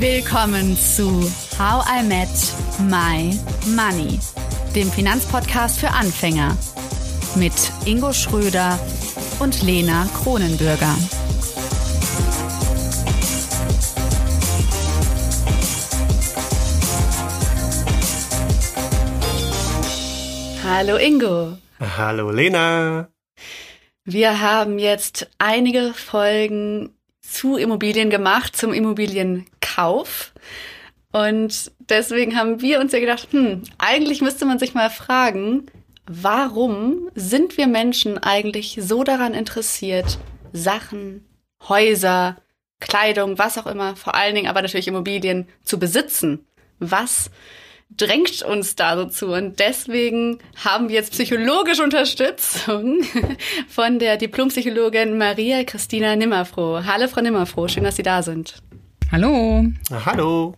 Willkommen 0.00 0.78
zu 0.78 1.30
How 1.58 1.84
I 1.86 2.02
Met 2.02 2.30
My 2.88 3.38
Money, 3.76 4.18
dem 4.74 4.90
Finanzpodcast 4.90 5.78
für 5.78 5.90
Anfänger 5.90 6.56
mit 7.36 7.52
Ingo 7.84 8.10
Schröder 8.14 8.78
und 9.40 9.62
Lena 9.62 10.08
Kronenbürger. 10.14 10.96
Hallo 20.64 20.96
Ingo. 20.96 21.58
Hallo 21.78 22.30
Lena. 22.30 23.10
Wir 24.06 24.40
haben 24.40 24.78
jetzt 24.78 25.28
einige 25.36 25.92
Folgen 25.92 26.94
zu 27.20 27.58
Immobilien 27.58 28.08
gemacht, 28.08 28.56
zum 28.56 28.72
Immobilienkauf. 29.80 30.32
Und 31.12 31.72
deswegen 31.80 32.36
haben 32.36 32.60
wir 32.60 32.80
uns 32.80 32.92
ja 32.92 33.00
gedacht, 33.00 33.28
hm, 33.32 33.62
eigentlich 33.78 34.20
müsste 34.20 34.44
man 34.44 34.58
sich 34.58 34.74
mal 34.74 34.90
fragen, 34.90 35.66
warum 36.06 37.10
sind 37.14 37.56
wir 37.56 37.66
Menschen 37.66 38.16
eigentlich 38.18 38.78
so 38.80 39.02
daran 39.02 39.34
interessiert, 39.34 40.18
Sachen, 40.52 41.26
Häuser, 41.68 42.36
Kleidung, 42.78 43.38
was 43.38 43.58
auch 43.58 43.66
immer, 43.66 43.96
vor 43.96 44.14
allen 44.14 44.34
Dingen 44.34 44.48
aber 44.48 44.62
natürlich 44.62 44.88
Immobilien 44.88 45.48
zu 45.64 45.78
besitzen? 45.78 46.46
Was 46.78 47.30
drängt 47.96 48.42
uns 48.42 48.76
da 48.76 48.96
so 48.96 49.04
zu. 49.06 49.32
Und 49.32 49.58
deswegen 49.58 50.38
haben 50.64 50.88
wir 50.88 50.94
jetzt 50.94 51.10
psychologische 51.10 51.82
Unterstützung 51.82 53.02
von 53.68 53.98
der 53.98 54.16
Diplompsychologin 54.16 55.18
Maria 55.18 55.64
Christina 55.64 56.14
Nimmerfroh. 56.14 56.84
Hallo, 56.84 57.08
Frau 57.08 57.20
Nimmerfroh, 57.20 57.66
schön, 57.66 57.82
dass 57.82 57.96
Sie 57.96 58.04
da 58.04 58.22
sind. 58.22 58.62
Hallo. 59.12 59.64
Hallo. 59.90 60.54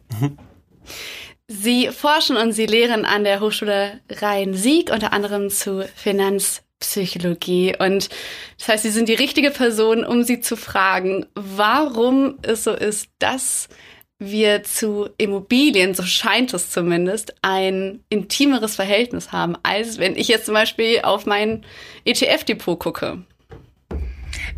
Sie 1.48 1.88
forschen 1.88 2.36
und 2.36 2.52
Sie 2.52 2.66
lehren 2.66 3.06
an 3.06 3.24
der 3.24 3.40
Hochschule 3.40 4.00
Rhein-Sieg, 4.10 4.90
unter 4.92 5.14
anderem 5.14 5.48
zu 5.48 5.88
Finanzpsychologie. 5.96 7.74
Und 7.78 8.10
das 8.58 8.68
heißt, 8.68 8.82
Sie 8.82 8.90
sind 8.90 9.08
die 9.08 9.14
richtige 9.14 9.50
Person, 9.50 10.04
um 10.04 10.22
Sie 10.22 10.40
zu 10.40 10.56
fragen, 10.56 11.24
warum 11.34 12.38
es 12.42 12.64
so 12.64 12.72
ist, 12.72 13.08
dass 13.18 13.70
wir 14.18 14.62
zu 14.64 15.08
Immobilien, 15.16 15.94
so 15.94 16.02
scheint 16.02 16.52
es 16.52 16.68
zumindest, 16.70 17.34
ein 17.40 18.00
intimeres 18.10 18.76
Verhältnis 18.76 19.32
haben, 19.32 19.56
als 19.62 19.96
wenn 19.96 20.14
ich 20.14 20.28
jetzt 20.28 20.44
zum 20.44 20.54
Beispiel 20.54 21.00
auf 21.04 21.24
mein 21.24 21.64
ETF-Depot 22.04 22.78
gucke. 22.78 23.24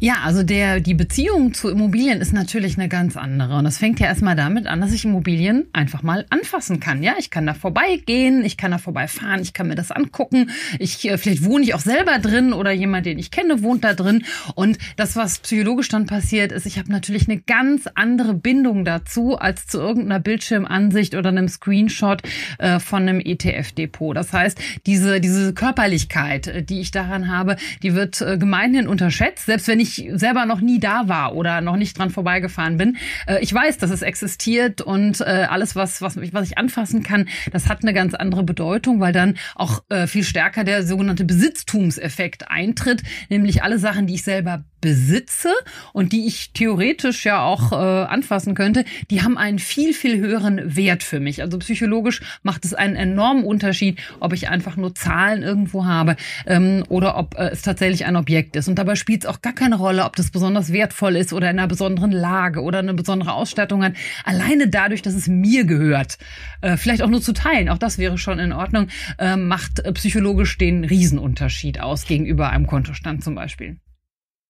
Ja, 0.00 0.16
also 0.24 0.42
der, 0.42 0.80
die 0.80 0.94
Beziehung 0.94 1.54
zu 1.54 1.68
Immobilien 1.68 2.20
ist 2.20 2.32
natürlich 2.32 2.76
eine 2.76 2.88
ganz 2.88 3.16
andere. 3.16 3.56
Und 3.56 3.64
das 3.64 3.78
fängt 3.78 4.00
ja 4.00 4.06
erstmal 4.06 4.34
damit 4.34 4.66
an, 4.66 4.80
dass 4.80 4.92
ich 4.92 5.04
Immobilien 5.04 5.66
einfach 5.72 6.02
mal 6.02 6.26
anfassen 6.30 6.80
kann. 6.80 7.02
Ja, 7.02 7.14
ich 7.18 7.30
kann 7.30 7.46
da 7.46 7.54
vorbeigehen, 7.54 8.44
ich 8.44 8.56
kann 8.56 8.72
da 8.72 8.78
vorbeifahren, 8.78 9.40
ich 9.40 9.52
kann 9.52 9.68
mir 9.68 9.76
das 9.76 9.92
angucken. 9.92 10.50
Ich, 10.78 11.08
äh, 11.08 11.16
vielleicht 11.16 11.44
wohne 11.44 11.64
ich 11.64 11.74
auch 11.74 11.80
selber 11.80 12.18
drin 12.18 12.52
oder 12.52 12.72
jemand, 12.72 13.06
den 13.06 13.18
ich 13.18 13.30
kenne, 13.30 13.62
wohnt 13.62 13.84
da 13.84 13.94
drin. 13.94 14.24
Und 14.54 14.78
das, 14.96 15.16
was 15.16 15.38
psychologisch 15.38 15.88
dann 15.88 16.06
passiert, 16.06 16.50
ist, 16.52 16.66
ich 16.66 16.78
habe 16.78 16.90
natürlich 16.90 17.28
eine 17.28 17.40
ganz 17.40 17.88
andere 17.94 18.34
Bindung 18.34 18.84
dazu 18.84 19.38
als 19.38 19.66
zu 19.66 19.78
irgendeiner 19.78 20.20
Bildschirmansicht 20.20 21.14
oder 21.14 21.28
einem 21.28 21.48
Screenshot 21.48 22.22
äh, 22.58 22.80
von 22.80 23.02
einem 23.02 23.20
ETF-Depot. 23.20 24.16
Das 24.16 24.32
heißt, 24.32 24.58
diese, 24.86 25.20
diese 25.20 25.54
Körperlichkeit, 25.54 26.48
äh, 26.48 26.62
die 26.62 26.80
ich 26.80 26.90
daran 26.90 27.30
habe, 27.30 27.56
die 27.82 27.94
wird 27.94 28.24
gemeinhin 28.38 28.86
unterschätzt. 28.86 29.46
Selbst 29.46 29.68
wenn 29.68 29.80
ich 29.80 29.83
ich 29.84 30.10
selber 30.14 30.46
noch 30.46 30.60
nie 30.60 30.80
da 30.80 31.08
war 31.08 31.34
oder 31.34 31.60
noch 31.60 31.76
nicht 31.76 31.98
dran 31.98 32.10
vorbeigefahren 32.10 32.76
bin. 32.76 32.96
Äh, 33.26 33.42
ich 33.42 33.52
weiß, 33.52 33.78
dass 33.78 33.90
es 33.90 34.02
existiert 34.02 34.80
und 34.80 35.20
äh, 35.20 35.46
alles, 35.48 35.76
was, 35.76 36.02
was, 36.02 36.16
was 36.16 36.50
ich 36.50 36.58
anfassen 36.58 37.02
kann, 37.02 37.28
das 37.52 37.68
hat 37.68 37.82
eine 37.82 37.92
ganz 37.92 38.14
andere 38.14 38.42
Bedeutung, 38.42 39.00
weil 39.00 39.12
dann 39.12 39.36
auch 39.54 39.82
äh, 39.90 40.06
viel 40.06 40.24
stärker 40.24 40.64
der 40.64 40.84
sogenannte 40.84 41.24
Besitztumseffekt 41.24 42.50
eintritt, 42.50 43.02
nämlich 43.28 43.62
alle 43.62 43.78
Sachen, 43.78 44.06
die 44.06 44.14
ich 44.14 44.24
selber 44.24 44.64
besitze 44.84 45.48
und 45.94 46.12
die 46.12 46.26
ich 46.26 46.52
theoretisch 46.52 47.24
ja 47.24 47.42
auch 47.42 47.72
äh, 47.72 47.74
anfassen 47.74 48.54
könnte, 48.54 48.84
die 49.10 49.22
haben 49.22 49.38
einen 49.38 49.58
viel, 49.58 49.94
viel 49.94 50.18
höheren 50.18 50.76
Wert 50.76 51.02
für 51.02 51.20
mich. 51.20 51.40
Also 51.40 51.58
psychologisch 51.58 52.20
macht 52.42 52.66
es 52.66 52.74
einen 52.74 52.94
enormen 52.94 53.44
Unterschied, 53.44 53.98
ob 54.20 54.34
ich 54.34 54.50
einfach 54.50 54.76
nur 54.76 54.94
Zahlen 54.94 55.42
irgendwo 55.42 55.86
habe 55.86 56.16
ähm, 56.46 56.84
oder 56.90 57.16
ob 57.16 57.34
äh, 57.38 57.48
es 57.48 57.62
tatsächlich 57.62 58.04
ein 58.04 58.14
Objekt 58.14 58.56
ist. 58.56 58.68
Und 58.68 58.78
dabei 58.78 58.94
spielt 58.94 59.24
es 59.24 59.30
auch 59.30 59.40
gar 59.40 59.54
keine 59.54 59.73
Rolle, 59.76 60.04
ob 60.04 60.16
das 60.16 60.30
besonders 60.30 60.72
wertvoll 60.72 61.16
ist 61.16 61.32
oder 61.32 61.50
in 61.50 61.58
einer 61.58 61.68
besonderen 61.68 62.12
Lage 62.12 62.62
oder 62.62 62.78
eine 62.78 62.94
besondere 62.94 63.32
Ausstattung 63.32 63.82
hat. 63.84 63.94
Alleine 64.24 64.68
dadurch, 64.68 65.02
dass 65.02 65.14
es 65.14 65.28
mir 65.28 65.64
gehört, 65.64 66.18
äh, 66.60 66.76
vielleicht 66.76 67.02
auch 67.02 67.08
nur 67.10 67.22
zu 67.22 67.32
teilen, 67.32 67.68
auch 67.68 67.78
das 67.78 67.98
wäre 67.98 68.18
schon 68.18 68.38
in 68.38 68.52
Ordnung, 68.52 68.88
äh, 69.18 69.36
macht 69.36 69.80
äh, 69.80 69.92
psychologisch 69.92 70.58
den 70.58 70.84
Riesenunterschied 70.84 71.80
aus 71.80 72.06
gegenüber 72.06 72.50
einem 72.50 72.66
Kontostand 72.66 73.22
zum 73.24 73.34
Beispiel. 73.34 73.78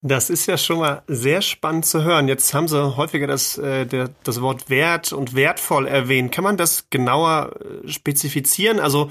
Das 0.06 0.28
ist 0.28 0.44
ja 0.44 0.58
schon 0.58 0.80
mal 0.80 1.02
sehr 1.06 1.40
spannend 1.40 1.86
zu 1.86 2.04
hören. 2.04 2.28
Jetzt 2.28 2.52
haben 2.52 2.68
Sie 2.68 2.96
häufiger 2.96 3.26
das, 3.26 3.56
äh, 3.56 3.86
der, 3.86 4.10
das 4.22 4.42
Wort 4.42 4.68
wert 4.68 5.14
und 5.14 5.34
wertvoll 5.34 5.86
erwähnt. 5.86 6.30
Kann 6.30 6.44
man 6.44 6.58
das 6.58 6.90
genauer 6.90 7.54
äh, 7.58 7.88
spezifizieren? 7.88 8.80
Also 8.80 9.10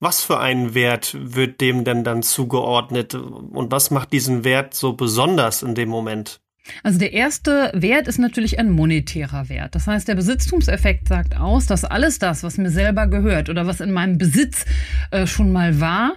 was 0.00 0.22
für 0.22 0.38
einen 0.38 0.74
Wert 0.74 1.16
wird 1.18 1.60
dem 1.60 1.84
denn 1.84 2.04
dann 2.04 2.22
zugeordnet 2.22 3.14
und 3.14 3.70
was 3.72 3.90
macht 3.90 4.12
diesen 4.12 4.44
Wert 4.44 4.74
so 4.74 4.94
besonders 4.94 5.62
in 5.62 5.74
dem 5.74 5.88
Moment? 5.88 6.40
Also 6.82 6.98
der 6.98 7.12
erste 7.12 7.70
Wert 7.74 8.08
ist 8.08 8.18
natürlich 8.18 8.58
ein 8.58 8.70
monetärer 8.70 9.48
Wert. 9.48 9.74
Das 9.74 9.86
heißt, 9.86 10.08
der 10.08 10.14
Besitztumseffekt 10.14 11.08
sagt 11.08 11.36
aus, 11.36 11.66
dass 11.66 11.84
alles 11.84 12.18
das, 12.18 12.42
was 12.42 12.56
mir 12.56 12.70
selber 12.70 13.06
gehört 13.06 13.50
oder 13.50 13.66
was 13.66 13.80
in 13.80 13.92
meinem 13.92 14.16
Besitz 14.16 14.64
äh, 15.10 15.26
schon 15.26 15.52
mal 15.52 15.80
war, 15.80 16.14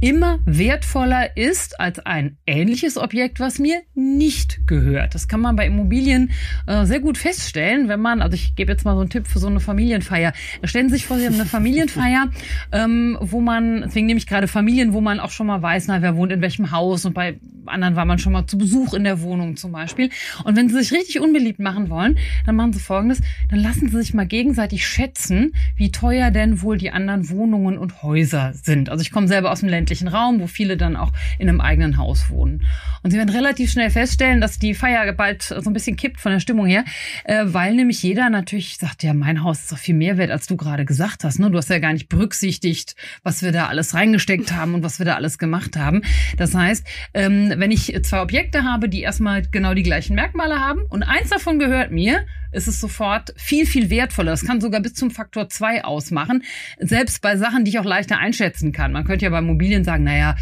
immer 0.00 0.40
wertvoller 0.44 1.36
ist 1.36 1.78
als 1.78 2.00
ein 2.00 2.36
ähnliches 2.46 2.98
Objekt, 2.98 3.38
was 3.40 3.58
mir 3.58 3.82
nicht 3.94 4.66
gehört. 4.66 5.14
Das 5.14 5.28
kann 5.28 5.40
man 5.40 5.56
bei 5.56 5.66
Immobilien 5.66 6.32
äh, 6.66 6.84
sehr 6.86 7.00
gut 7.00 7.18
feststellen, 7.18 7.88
wenn 7.88 8.00
man, 8.00 8.20
also 8.20 8.34
ich 8.34 8.54
gebe 8.56 8.72
jetzt 8.72 8.84
mal 8.84 8.94
so 8.94 9.00
einen 9.00 9.10
Tipp 9.10 9.26
für 9.26 9.38
so 9.38 9.46
eine 9.46 9.60
Familienfeier. 9.60 10.32
Stellen 10.64 10.88
Sie 10.88 10.96
sich 10.96 11.06
vor, 11.06 11.18
Sie 11.18 11.26
haben 11.26 11.34
eine 11.34 11.46
Familienfeier, 11.46 12.30
ähm, 12.72 13.16
wo 13.20 13.40
man, 13.40 13.82
deswegen 13.82 14.06
nehme 14.06 14.18
ich 14.18 14.26
gerade 14.26 14.48
Familien, 14.48 14.92
wo 14.92 15.00
man 15.00 15.20
auch 15.20 15.30
schon 15.30 15.46
mal 15.46 15.62
weiß, 15.62 15.86
na, 15.88 16.02
wer 16.02 16.16
wohnt 16.16 16.32
in 16.32 16.40
welchem 16.40 16.70
Haus 16.72 17.04
und 17.04 17.14
bei 17.14 17.38
anderen 17.66 17.96
war 17.96 18.04
man 18.04 18.18
schon 18.18 18.32
mal 18.32 18.46
zu 18.46 18.58
Besuch 18.58 18.94
in 18.94 19.04
der 19.04 19.22
Wohnung 19.22 19.56
zum 19.56 19.72
Beispiel. 19.72 20.10
Und 20.44 20.56
wenn 20.56 20.68
Sie 20.68 20.74
sich 20.74 20.92
richtig 20.92 21.20
unbeliebt 21.20 21.58
machen 21.58 21.90
wollen, 21.90 22.18
dann 22.46 22.56
machen 22.56 22.72
Sie 22.72 22.80
Folgendes, 22.80 23.20
dann 23.50 23.60
lassen 23.60 23.88
Sie 23.88 23.96
sich 23.96 24.14
mal 24.14 24.26
gegenseitig 24.26 24.86
schätzen, 24.86 25.52
wie 25.76 25.90
teuer 25.90 26.30
denn 26.30 26.62
wohl 26.62 26.78
die 26.78 26.90
anderen 26.90 27.28
Wohnungen 27.28 27.78
und 27.78 28.02
Häuser 28.02 28.52
sind. 28.54 28.88
Also 28.88 29.02
ich 29.02 29.10
komme 29.10 29.28
selber 29.28 29.50
aus 29.50 29.60
dem 29.60 29.68
ländlichen 29.68 30.08
Raum, 30.08 30.40
wo 30.40 30.46
viele 30.46 30.76
dann 30.76 30.96
auch 30.96 31.12
in 31.38 31.48
einem 31.48 31.60
eigenen 31.60 31.96
Haus 31.96 32.30
wohnen. 32.30 32.66
Und 33.02 33.10
sie 33.10 33.16
werden 33.16 33.30
relativ 33.30 33.70
schnell 33.72 33.90
feststellen, 33.90 34.40
dass 34.40 34.58
die 34.58 34.74
Feier 34.74 35.12
bald 35.12 35.42
so 35.42 35.68
ein 35.68 35.72
bisschen 35.72 35.96
kippt 35.96 36.20
von 36.20 36.32
der 36.32 36.40
Stimmung 36.40 36.66
her, 36.66 36.84
äh, 37.24 37.44
weil 37.46 37.74
nämlich 37.74 38.02
jeder 38.02 38.30
natürlich 38.30 38.76
sagt, 38.76 39.02
ja, 39.02 39.12
mein 39.12 39.42
Haus 39.42 39.60
ist 39.60 39.72
doch 39.72 39.78
viel 39.78 39.94
mehr 39.94 40.16
wert, 40.18 40.30
als 40.30 40.46
du 40.46 40.56
gerade 40.56 40.84
gesagt 40.84 41.24
hast. 41.24 41.38
Ne? 41.38 41.50
Du 41.50 41.58
hast 41.58 41.70
ja 41.70 41.78
gar 41.78 41.92
nicht 41.92 42.08
berücksichtigt, 42.08 42.94
was 43.22 43.42
wir 43.42 43.52
da 43.52 43.66
alles 43.66 43.94
reingesteckt 43.94 44.52
haben 44.52 44.74
und 44.74 44.82
was 44.82 44.98
wir 44.98 45.06
da 45.06 45.14
alles 45.14 45.38
gemacht 45.38 45.76
haben. 45.76 46.02
Das 46.36 46.54
heißt, 46.54 46.86
ähm, 47.14 47.51
wenn 47.58 47.70
ich 47.70 47.94
zwei 48.02 48.22
Objekte 48.22 48.64
habe, 48.64 48.88
die 48.88 49.02
erstmal 49.02 49.42
genau 49.42 49.74
die 49.74 49.82
gleichen 49.82 50.14
Merkmale 50.14 50.60
haben 50.60 50.82
und 50.88 51.02
eins 51.02 51.30
davon 51.30 51.58
gehört 51.58 51.90
mir, 51.90 52.26
ist 52.52 52.68
es 52.68 52.80
sofort 52.80 53.32
viel, 53.36 53.66
viel 53.66 53.90
wertvoller. 53.90 54.30
Das 54.30 54.44
kann 54.44 54.60
sogar 54.60 54.80
bis 54.80 54.94
zum 54.94 55.10
Faktor 55.10 55.48
zwei 55.48 55.84
ausmachen. 55.84 56.42
Selbst 56.78 57.22
bei 57.22 57.36
Sachen, 57.36 57.64
die 57.64 57.70
ich 57.70 57.78
auch 57.78 57.84
leichter 57.84 58.18
einschätzen 58.18 58.72
kann. 58.72 58.92
Man 58.92 59.04
könnte 59.04 59.24
ja 59.24 59.30
bei 59.30 59.38
Immobilien 59.38 59.84
sagen, 59.84 60.04
naja, 60.04 60.36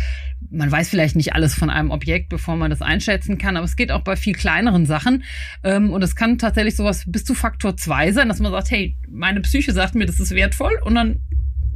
man 0.50 0.70
weiß 0.70 0.88
vielleicht 0.88 1.16
nicht 1.16 1.34
alles 1.34 1.54
von 1.54 1.70
einem 1.70 1.90
Objekt, 1.90 2.28
bevor 2.28 2.56
man 2.56 2.70
das 2.70 2.82
einschätzen 2.82 3.38
kann, 3.38 3.56
aber 3.56 3.64
es 3.64 3.76
geht 3.76 3.92
auch 3.92 4.02
bei 4.02 4.16
viel 4.16 4.34
kleineren 4.34 4.86
Sachen. 4.86 5.22
Ähm, 5.62 5.90
und 5.90 6.02
es 6.02 6.16
kann 6.16 6.38
tatsächlich 6.38 6.76
sowas 6.76 7.04
bis 7.06 7.24
zu 7.24 7.34
Faktor 7.34 7.76
zwei 7.76 8.12
sein, 8.12 8.28
dass 8.28 8.40
man 8.40 8.50
sagt, 8.50 8.70
hey, 8.70 8.96
meine 9.08 9.40
Psyche 9.40 9.72
sagt 9.72 9.94
mir, 9.94 10.06
das 10.06 10.18
ist 10.18 10.34
wertvoll 10.34 10.72
und 10.84 10.94
dann 10.94 11.20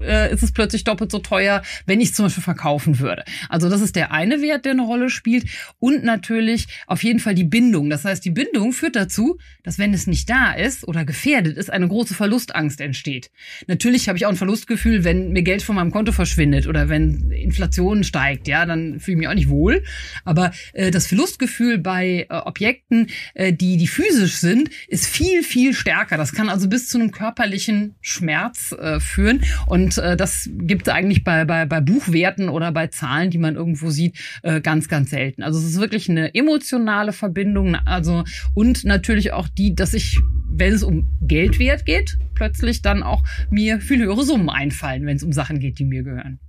äh, 0.00 0.32
ist 0.32 0.43
es 0.43 0.52
plötzlich 0.52 0.85
doppelt 0.85 1.11
so 1.11 1.19
teuer, 1.19 1.62
wenn 1.87 2.00
ich 2.00 2.14
zum 2.14 2.26
Beispiel 2.26 2.43
verkaufen 2.43 2.99
würde. 2.99 3.25
Also 3.49 3.69
das 3.69 3.81
ist 3.81 3.96
der 3.96 4.12
eine 4.12 4.41
Wert, 4.43 4.64
der 4.64 4.73
eine 4.73 4.82
Rolle 4.82 5.11
spielt. 5.11 5.44
Und 5.79 6.05
natürlich 6.05 6.67
auf 6.87 7.02
jeden 7.02 7.20
Fall 7.20 7.35
die 7.35 7.44
Bindung. 7.44 7.91
Das 7.91 8.05
heißt, 8.05 8.25
die 8.25 8.31
Bindung 8.31 8.73
führt 8.73 8.96
dazu, 8.96 9.38
dass 9.62 9.79
wenn 9.79 9.94
es 9.94 10.06
nicht 10.06 10.29
da 10.29 10.52
ist 10.52 10.87
oder 10.87 11.05
gefährdet 11.05 11.56
ist, 11.56 11.70
eine 11.70 11.88
große 11.88 12.14
Verlustangst 12.14 12.81
entsteht. 12.81 13.31
Natürlich 13.67 14.08
habe 14.08 14.19
ich 14.19 14.26
auch 14.26 14.31
ein 14.31 14.37
Verlustgefühl, 14.37 15.05
wenn 15.05 15.31
mir 15.32 15.43
Geld 15.43 15.62
von 15.62 15.76
meinem 15.76 15.91
Konto 15.91 16.12
verschwindet 16.12 16.67
oder 16.67 16.88
wenn 16.88 17.31
Inflation 17.31 18.05
steigt, 18.05 18.49
ja, 18.49 18.67
dann 18.67 19.00
fühle 19.00 19.14
ich 19.14 19.19
mich 19.19 19.29
auch 19.29 19.35
nicht 19.35 19.49
wohl. 19.49 19.82
Aber 20.25 20.52
äh, 20.73 20.90
das 20.90 21.06
Verlustgefühl 21.06 21.79
bei 21.79 22.26
äh, 22.29 22.35
Objekten, 22.35 23.08
äh, 23.35 23.52
die, 23.52 23.76
die 23.76 23.87
physisch 23.87 24.37
sind, 24.37 24.70
ist 24.88 25.06
viel, 25.06 25.43
viel 25.43 25.75
stärker. 25.75 26.17
Das 26.17 26.32
kann 26.32 26.49
also 26.49 26.69
bis 26.69 26.88
zu 26.88 26.99
einem 26.99 27.11
körperlichen 27.11 27.94
Schmerz 28.00 28.73
äh, 28.73 29.00
führen. 29.00 29.44
Und 29.67 29.83
Und 29.84 29.98
äh, 29.98 30.16
das 30.16 30.48
gibt 30.50 30.88
es 30.88 30.94
eigentlich 30.94 31.25
bei, 31.25 31.44
bei, 31.44 31.66
bei 31.66 31.82
Buchwerten 31.82 32.48
oder 32.48 32.72
bei 32.72 32.86
Zahlen, 32.86 33.31
die 33.31 33.36
man 33.36 33.54
irgendwo 33.54 33.90
sieht, 33.90 34.16
äh, 34.42 34.62
ganz, 34.62 34.88
ganz 34.88 35.10
selten. 35.10 35.42
Also 35.42 35.58
es 35.58 35.66
ist 35.66 35.81
wirklich 35.81 36.08
eine 36.08 36.34
emotionale 36.34 37.12
Verbindung. 37.12 37.75
Also 37.84 38.25
und 38.54 38.84
natürlich 38.84 39.34
auch 39.34 39.46
die, 39.46 39.75
dass 39.75 39.92
ich, 39.92 40.19
wenn 40.48 40.72
es 40.72 40.82
um 40.82 41.08
Geldwert 41.20 41.84
geht, 41.84 42.16
plötzlich 42.34 42.81
dann 42.81 43.02
auch 43.02 43.22
mir 43.50 43.78
viel 43.78 43.98
höhere 43.98 44.22
Summen 44.22 44.48
einfallen, 44.48 45.04
wenn 45.04 45.16
es 45.16 45.22
um 45.22 45.32
Sachen 45.32 45.60
geht, 45.60 45.78
die 45.78 45.84
mir 45.84 46.02
gehören. 46.02 46.40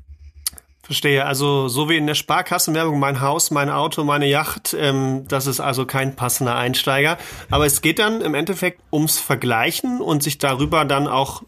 Verstehe. 0.81 1.25
Also 1.25 1.67
so 1.67 1.89
wie 1.89 1.97
in 1.97 2.07
der 2.07 2.15
Sparkassenwerbung, 2.15 2.99
mein 2.99 3.19
Haus, 3.19 3.51
mein 3.51 3.69
Auto, 3.69 4.05
meine 4.05 4.27
Yacht, 4.27 4.73
ähm, 4.79 5.25
das 5.27 5.47
ist 5.47 5.59
also 5.59 5.85
kein 5.85 6.15
passender 6.15 6.55
Einsteiger. 6.55 7.17
Aber 7.49 7.65
es 7.65 7.81
geht 7.81 7.99
dann 7.99 8.21
im 8.21 8.33
Endeffekt 8.33 8.79
ums 8.93 9.17
Vergleichen 9.17 9.99
und 9.99 10.23
sich 10.23 10.38
darüber 10.38 10.85
dann 10.85 11.07
auch 11.07 11.43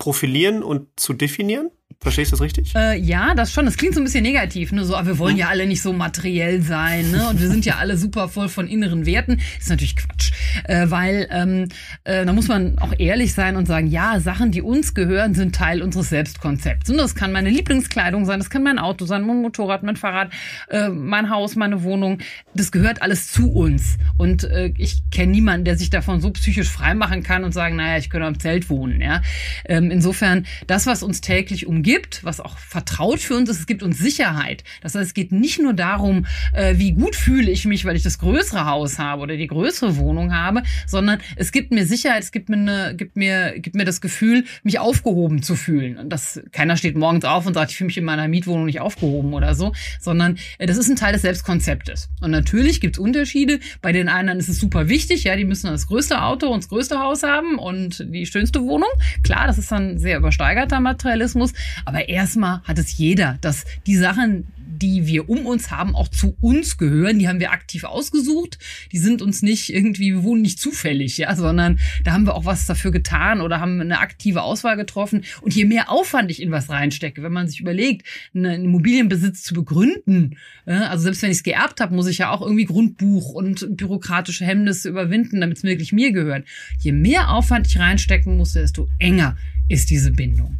profilieren 0.00 0.64
und 0.64 0.88
zu 0.98 1.12
definieren? 1.12 1.70
Verstehst 2.02 2.32
du 2.32 2.36
das 2.36 2.40
richtig? 2.40 2.74
Äh, 2.74 2.98
ja, 2.98 3.34
das 3.34 3.52
schon. 3.52 3.66
Das 3.66 3.76
klingt 3.76 3.92
so 3.92 4.00
ein 4.00 4.04
bisschen 4.04 4.22
negativ. 4.22 4.72
Ne? 4.72 4.86
So, 4.86 4.96
aber 4.96 5.06
wir 5.08 5.18
wollen 5.18 5.36
ja 5.36 5.48
alle 5.48 5.66
nicht 5.66 5.82
so 5.82 5.92
materiell 5.92 6.62
sein. 6.62 7.10
Ne? 7.10 7.28
Und 7.28 7.42
wir 7.42 7.48
sind 7.48 7.66
ja 7.66 7.76
alle 7.76 7.98
super 7.98 8.30
voll 8.30 8.48
von 8.48 8.66
inneren 8.68 9.04
Werten. 9.04 9.38
ist 9.58 9.68
natürlich 9.68 9.96
Quatsch. 9.96 10.32
Äh, 10.64 10.86
weil 10.88 11.28
ähm, 11.30 11.68
äh, 12.04 12.24
da 12.24 12.32
muss 12.32 12.48
man 12.48 12.78
auch 12.78 12.94
ehrlich 12.96 13.34
sein 13.34 13.56
und 13.56 13.66
sagen, 13.66 13.86
ja, 13.86 14.18
Sachen, 14.18 14.50
die 14.50 14.62
uns 14.62 14.94
gehören, 14.94 15.34
sind 15.34 15.54
Teil 15.54 15.82
unseres 15.82 16.08
Selbstkonzepts. 16.08 16.88
Und 16.88 16.96
das 16.96 17.14
kann 17.14 17.32
meine 17.32 17.50
Lieblingskleidung 17.50 18.24
sein, 18.24 18.40
das 18.40 18.48
kann 18.48 18.62
mein 18.62 18.78
Auto 18.78 19.04
sein, 19.04 19.26
mein 19.26 19.42
Motorrad, 19.42 19.82
mein 19.82 19.96
Fahrrad, 19.96 20.32
äh, 20.70 20.88
mein 20.88 21.28
Haus, 21.28 21.54
meine 21.54 21.82
Wohnung. 21.82 22.20
Das 22.54 22.72
gehört 22.72 23.02
alles 23.02 23.30
zu 23.30 23.52
uns. 23.52 23.98
Und 24.16 24.44
äh, 24.44 24.72
ich 24.78 25.02
kenne 25.10 25.32
niemanden, 25.32 25.66
der 25.66 25.76
sich 25.76 25.90
davon 25.90 26.22
so 26.22 26.30
psychisch 26.30 26.70
freimachen 26.70 27.22
kann 27.22 27.44
und 27.44 27.52
sagen, 27.52 27.76
naja, 27.76 27.98
ich 27.98 28.08
könnte 28.08 28.26
am 28.26 28.40
Zelt 28.40 28.70
wohnen. 28.70 29.02
Ja? 29.02 29.20
Ähm, 29.66 29.90
insofern, 29.90 30.46
das, 30.66 30.86
was 30.86 31.02
uns 31.02 31.20
täglich 31.20 31.66
umgeht, 31.66 31.89
gibt, 31.90 32.22
was 32.22 32.38
auch 32.38 32.56
vertraut 32.56 33.18
für 33.18 33.34
uns 33.34 33.50
ist, 33.50 33.58
es 33.58 33.66
gibt 33.66 33.82
uns 33.82 33.98
Sicherheit. 33.98 34.62
Das 34.80 34.94
heißt, 34.94 35.08
es 35.08 35.12
geht 35.14 35.32
nicht 35.32 35.60
nur 35.60 35.72
darum, 35.72 36.24
äh, 36.52 36.74
wie 36.78 36.92
gut 36.92 37.16
fühle 37.16 37.50
ich 37.50 37.64
mich, 37.64 37.84
weil 37.84 37.96
ich 37.96 38.04
das 38.04 38.20
größere 38.20 38.64
Haus 38.64 39.00
habe 39.00 39.22
oder 39.22 39.36
die 39.36 39.48
größere 39.48 39.96
Wohnung 39.96 40.32
habe, 40.32 40.62
sondern 40.86 41.18
es 41.34 41.50
gibt 41.50 41.72
mir 41.72 41.84
Sicherheit, 41.84 42.22
es 42.22 42.30
gibt 42.30 42.48
mir, 42.48 42.58
eine, 42.58 42.94
gibt 42.94 43.16
mir, 43.16 43.58
gibt 43.58 43.74
mir 43.74 43.84
das 43.84 44.00
Gefühl, 44.00 44.44
mich 44.62 44.78
aufgehoben 44.78 45.42
zu 45.42 45.56
fühlen. 45.56 45.98
Und 45.98 46.10
das, 46.10 46.40
keiner 46.52 46.76
steht 46.76 46.96
morgens 46.96 47.24
auf 47.24 47.44
und 47.44 47.54
sagt, 47.54 47.72
ich 47.72 47.76
fühle 47.76 47.86
mich 47.86 47.98
in 47.98 48.04
meiner 48.04 48.28
Mietwohnung 48.28 48.66
nicht 48.66 48.80
aufgehoben 48.80 49.34
oder 49.34 49.56
so, 49.56 49.72
sondern 49.98 50.38
äh, 50.58 50.66
das 50.66 50.76
ist 50.76 50.88
ein 50.88 50.94
Teil 50.94 51.12
des 51.12 51.22
Selbstkonzeptes. 51.22 52.08
Und 52.20 52.30
natürlich 52.30 52.80
gibt 52.80 52.98
es 52.98 53.00
Unterschiede. 53.00 53.58
Bei 53.82 53.90
den 53.90 54.08
einen 54.08 54.38
ist 54.38 54.48
es 54.48 54.60
super 54.60 54.88
wichtig, 54.88 55.24
ja, 55.24 55.34
die 55.34 55.44
müssen 55.44 55.66
das 55.66 55.88
größte 55.88 56.22
Auto 56.22 56.46
und 56.50 56.62
das 56.62 56.68
größte 56.68 57.00
Haus 57.00 57.24
haben 57.24 57.58
und 57.58 58.06
die 58.14 58.26
schönste 58.26 58.62
Wohnung. 58.62 58.90
Klar, 59.24 59.48
das 59.48 59.58
ist 59.58 59.72
dann 59.72 59.98
sehr 59.98 60.18
übersteigerter 60.18 60.78
Materialismus. 60.78 61.52
Aber 61.84 62.08
erstmal 62.08 62.62
hat 62.62 62.78
es 62.78 62.96
jeder, 62.96 63.38
dass 63.40 63.64
die 63.86 63.96
Sachen, 63.96 64.46
die 64.80 65.06
wir 65.06 65.28
um 65.28 65.46
uns 65.46 65.70
haben, 65.70 65.94
auch 65.94 66.08
zu 66.08 66.36
uns 66.40 66.78
gehören. 66.78 67.18
Die 67.18 67.28
haben 67.28 67.40
wir 67.40 67.52
aktiv 67.52 67.84
ausgesucht. 67.84 68.58
Die 68.92 68.98
sind 68.98 69.20
uns 69.20 69.42
nicht 69.42 69.72
irgendwie, 69.72 70.12
wir 70.12 70.22
wohnen 70.22 70.42
nicht 70.42 70.58
zufällig, 70.58 71.18
ja, 71.18 71.34
sondern 71.36 71.78
da 72.04 72.12
haben 72.12 72.26
wir 72.26 72.34
auch 72.34 72.44
was 72.44 72.66
dafür 72.66 72.90
getan 72.90 73.40
oder 73.40 73.60
haben 73.60 73.80
eine 73.80 73.98
aktive 73.98 74.42
Auswahl 74.42 74.76
getroffen. 74.76 75.24
Und 75.42 75.54
je 75.54 75.64
mehr 75.64 75.90
Aufwand 75.90 76.30
ich 76.30 76.40
in 76.40 76.50
was 76.50 76.70
reinstecke, 76.70 77.22
wenn 77.22 77.32
man 77.32 77.48
sich 77.48 77.60
überlegt, 77.60 78.06
einen 78.34 78.64
Immobilienbesitz 78.64 79.42
zu 79.42 79.54
begründen, 79.54 80.36
also 80.64 81.02
selbst 81.02 81.22
wenn 81.22 81.30
ich 81.30 81.38
es 81.38 81.42
geerbt 81.42 81.80
habe, 81.80 81.94
muss 81.94 82.06
ich 82.06 82.18
ja 82.18 82.30
auch 82.30 82.40
irgendwie 82.40 82.64
Grundbuch 82.64 83.30
und 83.30 83.76
bürokratische 83.76 84.44
Hemmnisse 84.46 84.88
überwinden, 84.88 85.40
damit 85.40 85.58
es 85.58 85.62
wirklich 85.62 85.92
mir 85.92 86.12
gehört. 86.12 86.46
Je 86.78 86.92
mehr 86.92 87.30
Aufwand 87.30 87.66
ich 87.66 87.78
reinstecken 87.78 88.36
muss, 88.36 88.54
desto 88.54 88.88
enger 88.98 89.36
ist 89.68 89.90
diese 89.90 90.10
Bindung. 90.10 90.56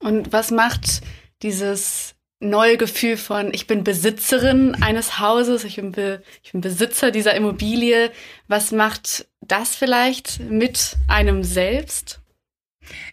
Und 0.00 0.32
was 0.32 0.50
macht 0.50 1.02
dieses 1.42 2.14
neue 2.40 2.76
Gefühl 2.76 3.16
von, 3.16 3.52
ich 3.52 3.66
bin 3.66 3.82
Besitzerin 3.82 4.76
eines 4.80 5.18
Hauses, 5.18 5.64
ich 5.64 5.76
bin, 5.76 5.92
Be 5.92 6.22
ich 6.42 6.52
bin 6.52 6.60
Besitzer 6.60 7.10
dieser 7.10 7.34
Immobilie, 7.34 8.12
was 8.46 8.70
macht 8.70 9.26
das 9.40 9.74
vielleicht 9.74 10.40
mit 10.40 10.96
einem 11.08 11.42
selbst? 11.42 12.20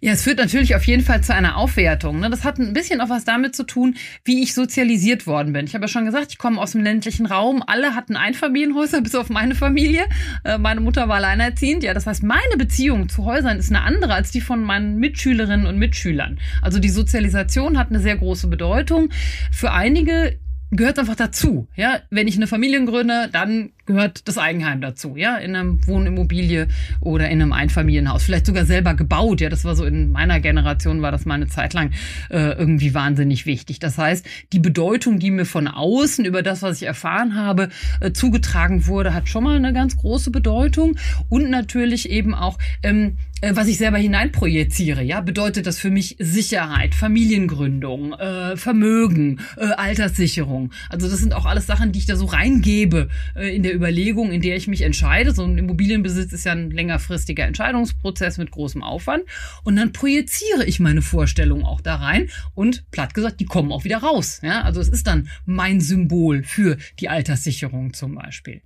Ja, 0.02 0.14
es 0.14 0.24
führt 0.24 0.38
natürlich 0.38 0.76
auf 0.76 0.86
jeden 0.86 1.04
Fall 1.04 1.24
zu 1.24 1.34
einer 1.34 1.58
Aufwertung. 1.58 2.20
Ne? 2.20 2.30
Das 2.30 2.44
hat 2.44 2.60
ein 2.60 2.74
bisschen 2.74 3.02
auch 3.02 3.10
was 3.10 3.26
damit 3.26 3.56
zu 3.56 3.64
tun, 3.64 3.96
wie 4.24 4.44
ich 4.44 4.54
sozialisiert 4.54 5.28
worden 5.28 5.54
bin. 5.54 5.66
Ich 5.66 5.74
habe 5.74 5.86
ja 5.86 5.88
schon 5.88 6.06
gesagt, 6.06 6.32
ich 6.32 6.38
komme 6.38 6.60
aus 6.60 6.72
dem 6.72 6.84
ländlichen 6.84 7.26
Raum. 7.26 7.64
Alle 7.66 7.96
hatten 7.96 8.16
Einfamilienhäuser, 8.16 9.02
bis 9.04 9.16
auf 9.16 9.30
meine 9.30 9.56
Familie. 9.56 10.06
Äh, 10.44 10.58
meine 10.58 10.82
Mutter 10.82 11.08
war 11.08 11.16
alleinerziehend. 11.16 11.84
Ja, 11.84 11.94
das 11.94 12.08
heißt, 12.08 12.24
meine 12.24 12.58
Beziehung 12.58 13.10
zu 13.10 13.26
Häusern 13.26 13.58
ist 13.58 13.70
eine 13.70 13.82
andere 13.82 14.14
als 14.14 14.32
die 14.32 14.42
von 14.42 14.64
meinen 14.64 14.98
Mitschülerinnen 14.98 15.66
und 15.66 15.78
Mitschülern. 15.78 16.40
Also 16.62 16.80
die 16.80 16.90
Sozialisation 16.90 17.78
hat 17.78 17.90
eine 17.90 18.00
sehr 18.00 18.18
große 18.18 18.48
Bedeutung. 18.48 19.10
Für 19.52 19.72
einige 19.72 20.40
gehört 20.72 21.00
einfach 21.00 21.16
dazu. 21.16 21.68
Ja, 21.76 22.00
wenn 22.10 22.28
ich 22.28 22.36
eine 22.36 22.48
Familie 22.48 22.84
gründe, 22.86 23.30
dann 23.32 23.72
gehört 23.86 24.28
das 24.28 24.38
Eigenheim 24.38 24.82
dazu, 24.82 25.16
ja, 25.16 25.38
in 25.38 25.56
einem 25.56 25.86
Wohnimmobilie 25.88 26.68
oder 27.02 27.30
in 27.30 27.42
einem 27.42 27.54
Einfamilienhaus, 27.54 28.24
vielleicht 28.24 28.46
sogar 28.46 28.66
selber 28.66 28.94
gebaut, 28.94 29.42
ja, 29.42 29.50
das 29.50 29.66
war 29.66 29.76
so 29.76 29.86
in 29.86 30.12
meiner 30.12 30.40
Generation 30.40 31.02
war 31.02 31.12
das 31.12 31.26
mal 31.26 31.36
eine 31.36 31.48
Zeit 31.48 31.74
lang 31.74 31.92
äh, 32.30 32.54
irgendwie 32.58 32.94
wahnsinnig 32.94 33.46
wichtig. 33.46 33.80
Das 33.80 33.98
heißt, 33.98 34.26
die 34.54 34.60
Bedeutung, 34.60 35.20
die 35.20 35.32
mir 35.32 35.46
von 35.46 35.68
außen 35.68 36.26
über 36.26 36.42
das, 36.42 36.62
was 36.62 36.82
ich 36.82 36.88
erfahren 36.88 37.36
habe, 37.36 37.70
äh, 38.02 38.12
zugetragen 38.12 38.88
wurde, 38.88 39.14
hat 39.14 39.30
schon 39.30 39.44
mal 39.44 39.56
eine 39.56 39.74
ganz 39.74 39.98
große 39.98 40.32
Bedeutung. 40.32 40.98
Und 41.30 41.50
natürlich 41.50 42.10
eben 42.10 42.34
auch 42.34 42.58
ähm, 42.84 43.18
äh, 43.42 43.56
was 43.56 43.68
ich 43.68 43.78
selber 43.78 43.98
hineinprojiziere, 43.98 45.04
ja, 45.04 45.22
bedeutet 45.22 45.68
das 45.68 45.78
für 45.78 45.92
mich 45.92 46.16
Sicherheit, 46.20 46.96
Familiengründung, 46.96 48.14
äh, 48.14 48.58
Vermögen, 48.58 49.40
äh, 49.58 49.66
Alterssicherung. 49.66 50.72
Also 50.90 51.10
das 51.10 51.20
sind 51.20 51.34
auch 51.34 51.46
alles 51.46 51.68
Sachen, 51.68 51.92
die 51.92 52.00
ich 52.00 52.06
da 52.06 52.16
so 52.16 52.26
reingebe 52.26 53.10
äh, 53.36 53.56
in 53.56 53.64
der 53.64 53.74
Überlegung, 53.76 54.32
in 54.32 54.42
der 54.42 54.56
ich 54.56 54.68
mich 54.68 54.82
entscheide. 54.82 55.34
So 55.34 55.44
ein 55.44 55.58
Immobilienbesitz 55.58 56.34
ist 56.34 56.46
ja 56.46 56.54
ein 56.54 56.72
längerfristiger 56.72 57.46
Entscheidungsprozess 57.46 58.38
mit 58.38 58.52
großem 58.52 58.82
Aufwand. 58.82 59.24
Und 59.64 59.76
dann 59.76 59.94
projiziere 59.94 60.66
ich 60.66 60.80
meine 60.80 61.02
Vorstellungen 61.02 61.66
auch 61.66 61.82
da 61.82 61.96
rein 61.96 62.30
und 62.54 62.90
platt 62.92 63.14
gesagt, 63.14 63.40
die 63.40 63.46
kommen 63.46 63.72
auch 63.72 63.84
wieder 63.84 63.98
raus. 63.98 64.40
Ja, 64.44 64.62
also 64.62 64.82
es 64.82 64.90
ist 64.90 65.08
dann 65.08 65.30
mein 65.46 65.82
Symbol 65.82 66.44
für 66.44 66.78
die 67.00 67.10
Alterssicherung 67.10 67.94
zum 67.94 68.16
Beispiel. 68.16 68.62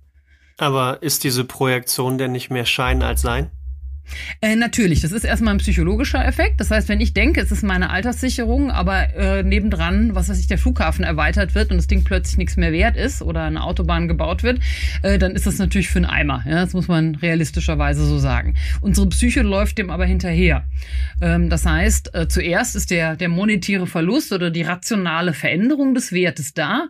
Aber 0.56 1.02
ist 1.02 1.24
diese 1.24 1.44
Projektion 1.44 2.18
denn 2.18 2.32
nicht 2.32 2.50
mehr 2.50 2.66
Schein 2.66 3.02
als 3.02 3.22
Sein? 3.22 3.50
Äh, 4.40 4.56
natürlich, 4.56 5.00
das 5.00 5.12
ist 5.12 5.24
erstmal 5.24 5.54
ein 5.54 5.58
psychologischer 5.58 6.24
Effekt. 6.24 6.60
Das 6.60 6.70
heißt, 6.70 6.88
wenn 6.88 7.00
ich 7.00 7.14
denke, 7.14 7.40
es 7.40 7.52
ist 7.52 7.62
meine 7.62 7.90
Alterssicherung, 7.90 8.70
aber 8.70 9.14
äh, 9.14 9.42
nebendran, 9.42 10.14
was 10.14 10.28
weiß 10.28 10.38
ich, 10.38 10.46
der 10.46 10.58
Flughafen 10.58 11.04
erweitert 11.04 11.54
wird 11.54 11.70
und 11.70 11.76
das 11.76 11.86
Ding 11.86 12.04
plötzlich 12.04 12.38
nichts 12.38 12.56
mehr 12.56 12.72
wert 12.72 12.96
ist 12.96 13.22
oder 13.22 13.44
eine 13.44 13.62
Autobahn 13.62 14.08
gebaut 14.08 14.42
wird, 14.42 14.60
äh, 15.02 15.18
dann 15.18 15.32
ist 15.32 15.46
das 15.46 15.58
natürlich 15.58 15.88
für 15.88 15.98
einen 15.98 16.06
Eimer. 16.06 16.44
Ja? 16.46 16.64
Das 16.64 16.72
muss 16.72 16.88
man 16.88 17.14
realistischerweise 17.16 18.04
so 18.04 18.18
sagen. 18.18 18.54
Unsere 18.80 19.08
Psyche 19.08 19.42
läuft 19.42 19.78
dem 19.78 19.90
aber 19.90 20.06
hinterher. 20.06 20.64
Ähm, 21.20 21.50
das 21.50 21.66
heißt, 21.66 22.14
äh, 22.14 22.28
zuerst 22.28 22.76
ist 22.76 22.90
der, 22.90 23.16
der 23.16 23.28
monetäre 23.28 23.86
Verlust 23.86 24.32
oder 24.32 24.50
die 24.50 24.62
rationale 24.62 25.32
Veränderung 25.32 25.94
des 25.94 26.12
Wertes 26.12 26.54
da 26.54 26.88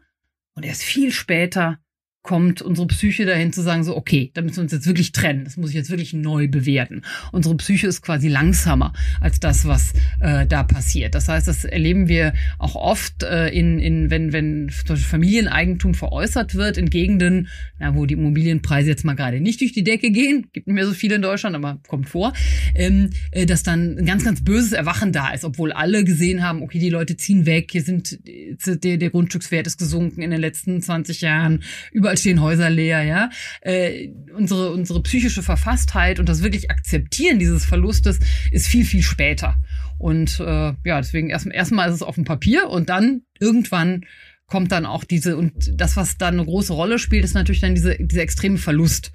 und 0.54 0.64
erst 0.64 0.82
viel 0.82 1.12
später 1.12 1.78
kommt 2.22 2.60
unsere 2.60 2.86
Psyche 2.86 3.24
dahin 3.24 3.52
zu 3.52 3.62
sagen, 3.62 3.82
so, 3.82 3.96
okay, 3.96 4.30
da 4.34 4.42
müssen 4.42 4.56
wir 4.56 4.62
uns 4.64 4.72
jetzt 4.72 4.86
wirklich 4.86 5.12
trennen. 5.12 5.44
Das 5.44 5.56
muss 5.56 5.70
ich 5.70 5.76
jetzt 5.76 5.88
wirklich 5.88 6.12
neu 6.12 6.48
bewerten. 6.48 7.02
Unsere 7.32 7.56
Psyche 7.56 7.86
ist 7.86 8.02
quasi 8.02 8.28
langsamer 8.28 8.92
als 9.20 9.40
das, 9.40 9.66
was 9.66 9.94
äh, 10.20 10.46
da 10.46 10.62
passiert. 10.62 11.14
Das 11.14 11.28
heißt, 11.28 11.48
das 11.48 11.64
erleben 11.64 12.08
wir 12.08 12.34
auch 12.58 12.74
oft, 12.74 13.22
äh, 13.22 13.48
in, 13.48 13.78
in, 13.78 14.10
wenn, 14.10 14.34
wenn 14.34 14.68
Familieneigentum 14.70 15.94
veräußert 15.94 16.54
wird, 16.54 16.76
in 16.76 16.90
Gegenden, 16.90 17.48
na, 17.78 17.94
wo 17.94 18.04
die 18.04 18.14
Immobilienpreise 18.14 18.90
jetzt 18.90 19.04
mal 19.04 19.14
gerade 19.14 19.40
nicht 19.40 19.62
durch 19.62 19.72
die 19.72 19.84
Decke 19.84 20.10
gehen, 20.10 20.46
gibt 20.52 20.66
nicht 20.66 20.74
mehr 20.74 20.86
so 20.86 20.92
viele 20.92 21.14
in 21.14 21.22
Deutschland, 21.22 21.56
aber 21.56 21.80
kommt 21.88 22.08
vor, 22.08 22.34
ähm, 22.74 23.10
äh, 23.30 23.46
dass 23.46 23.62
dann 23.62 23.96
ein 23.98 24.04
ganz, 24.04 24.24
ganz 24.24 24.44
böses 24.44 24.72
Erwachen 24.72 25.12
da 25.12 25.32
ist, 25.32 25.44
obwohl 25.44 25.72
alle 25.72 26.04
gesehen 26.04 26.42
haben, 26.42 26.62
okay, 26.62 26.78
die 26.78 26.90
Leute 26.90 27.16
ziehen 27.16 27.46
weg, 27.46 27.70
hier 27.72 27.82
sind, 27.82 28.18
der, 28.24 28.98
der 28.98 29.10
Grundstückswert 29.10 29.66
ist 29.66 29.78
gesunken 29.78 30.20
in 30.20 30.30
den 30.30 30.40
letzten 30.40 30.82
20 30.82 31.22
Jahren, 31.22 31.62
über 31.92 32.09
überall 32.10 32.16
stehen 32.16 32.40
Häuser 32.40 32.70
leer, 32.70 33.02
ja. 33.02 33.30
Äh, 33.60 34.08
unsere, 34.36 34.72
unsere 34.72 35.02
psychische 35.02 35.42
Verfasstheit 35.42 36.18
und 36.18 36.28
das 36.28 36.42
wirklich 36.42 36.70
Akzeptieren 36.70 37.38
dieses 37.38 37.64
Verlustes 37.64 38.18
ist 38.50 38.66
viel, 38.66 38.84
viel 38.84 39.02
später. 39.02 39.56
Und 39.98 40.40
äh, 40.40 40.72
ja, 40.84 41.00
deswegen 41.00 41.30
erstmal 41.30 41.54
erstmal 41.54 41.88
ist 41.88 41.96
es 41.96 42.02
auf 42.02 42.14
dem 42.14 42.24
Papier 42.24 42.68
und 42.68 42.88
dann 42.88 43.22
irgendwann 43.38 44.04
kommt 44.46 44.72
dann 44.72 44.86
auch 44.86 45.04
diese, 45.04 45.36
und 45.36 45.52
das, 45.80 45.96
was 45.96 46.18
dann 46.18 46.34
eine 46.34 46.44
große 46.44 46.72
Rolle 46.72 46.98
spielt, 46.98 47.24
ist 47.24 47.34
natürlich 47.34 47.60
dann 47.60 47.74
diese, 47.74 47.96
dieser 47.96 48.22
extreme 48.22 48.58
Verlust 48.58 49.12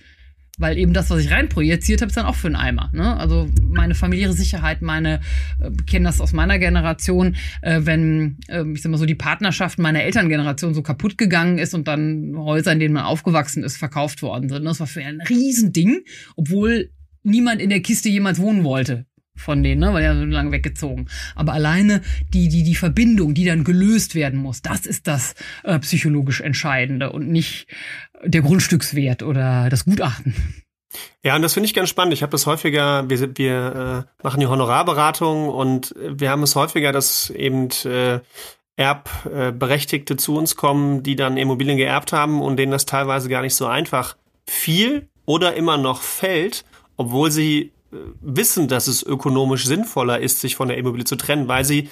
weil 0.58 0.78
eben 0.78 0.94
das, 0.94 1.10
was 1.10 1.20
ich 1.20 1.32
reinprojiziert 1.32 2.02
habe, 2.02 2.10
ist 2.10 2.18
dann 2.18 2.26
auch 2.26 2.36
für 2.36 2.48
einen 2.48 2.56
Eimer. 2.56 2.90
Ne? 2.94 3.16
Also 3.18 3.50
meine 3.62 3.96
familiäre 3.96 4.34
Sicherheit, 4.34 4.82
meine, 4.82 5.20
äh, 5.60 5.72
kenne 5.86 6.06
das 6.06 6.22
aus 6.22 6.34
meiner 6.34 6.60
Generation, 6.60 7.36
äh, 7.62 7.82
wenn, 7.84 8.38
äh, 8.48 8.64
ich 8.74 8.82
sag 8.82 8.92
mal 8.92 8.98
so, 8.98 9.06
die 9.06 9.16
Partnerschaft 9.16 9.80
meiner 9.80 10.04
Elterngeneration 10.04 10.74
so 10.74 10.82
kaputt 10.82 11.18
gegangen 11.18 11.58
ist 11.58 11.74
und 11.74 11.88
dann 11.88 12.36
Häuser, 12.38 12.72
in 12.72 12.80
denen 12.80 12.94
man 12.94 13.04
aufgewachsen 13.04 13.64
ist, 13.64 13.78
verkauft 13.78 14.22
worden 14.22 14.50
sind. 14.50 14.64
Das 14.66 14.80
war 14.80 14.88
für 14.88 15.04
ein 15.04 15.22
Riesending, 15.22 16.02
obwohl 16.36 16.92
niemand 17.24 17.62
in 17.62 17.70
der 17.70 17.82
Kiste 17.82 18.10
jemals 18.10 18.40
wohnen 18.40 18.64
wollte. 18.64 19.06
Von 19.36 19.64
denen, 19.64 19.82
ne, 19.82 19.94
weil 19.94 20.04
ja 20.04 20.16
so 20.16 20.26
lange 20.26 20.52
weggezogen. 20.52 21.08
Aber 21.36 21.54
alleine 21.54 22.02
die, 22.34 22.48
die, 22.48 22.64
die 22.64 22.76
Verbindung, 22.76 23.34
die 23.34 23.46
dann 23.46 23.64
gelöst 23.64 24.16
werden 24.16 24.40
muss, 24.40 24.62
das 24.62 24.86
ist 24.86 25.08
das 25.08 25.36
äh, 25.64 25.80
psychologisch 25.80 26.42
Entscheidende 26.42 27.12
und 27.12 27.30
nicht 27.30 27.68
der 28.24 28.42
Grundstückswert 28.42 29.24
oder 29.24 29.70
das 29.70 29.86
Gutachten. 29.86 30.34
Ja, 31.24 31.36
und 31.36 31.42
das 31.42 31.54
finde 31.54 31.68
ich 31.68 31.74
ganz 31.74 31.90
spannend. 31.90 32.14
Ich 32.14 32.22
habe 32.22 32.32
das 32.32 32.46
häufiger, 32.46 33.10
wir, 33.10 33.38
wir 33.38 34.06
äh, 34.22 34.24
machen 34.24 34.40
die 34.40 34.48
Honorarberatung 34.48 35.50
und 35.50 35.94
wir 35.98 36.30
haben 36.30 36.44
es 36.44 36.56
häufiger, 36.56 36.92
dass 36.92 37.30
eben 37.30 37.70
äh, 37.84 38.20
Erbberechtigte 38.78 40.18
zu 40.18 40.36
uns 40.38 40.56
kommen, 40.56 41.04
die 41.04 41.16
dann 41.16 41.38
Immobilien 41.38 41.78
geerbt 41.78 42.14
haben 42.14 42.42
und 42.42 42.58
denen 42.58 42.72
das 42.72 42.86
teilweise 42.86 43.30
gar 43.30 43.42
nicht 43.42 43.56
so 43.56 43.66
einfach 43.66 44.18
fiel 44.48 45.08
oder 45.26 45.56
immer 45.56 45.78
noch 45.78 46.02
fällt, 46.02 46.66
obwohl 46.98 47.32
sie 47.32 47.72
wissen, 48.22 48.68
dass 48.68 48.88
es 48.88 49.04
ökonomisch 49.04 49.66
sinnvoller 49.66 50.20
ist, 50.20 50.42
sich 50.42 50.56
von 50.56 50.68
der 50.68 50.78
Immobilie 50.78 51.06
zu 51.06 51.16
trennen, 51.16 51.48
weil 51.48 51.66
sie 51.66 51.90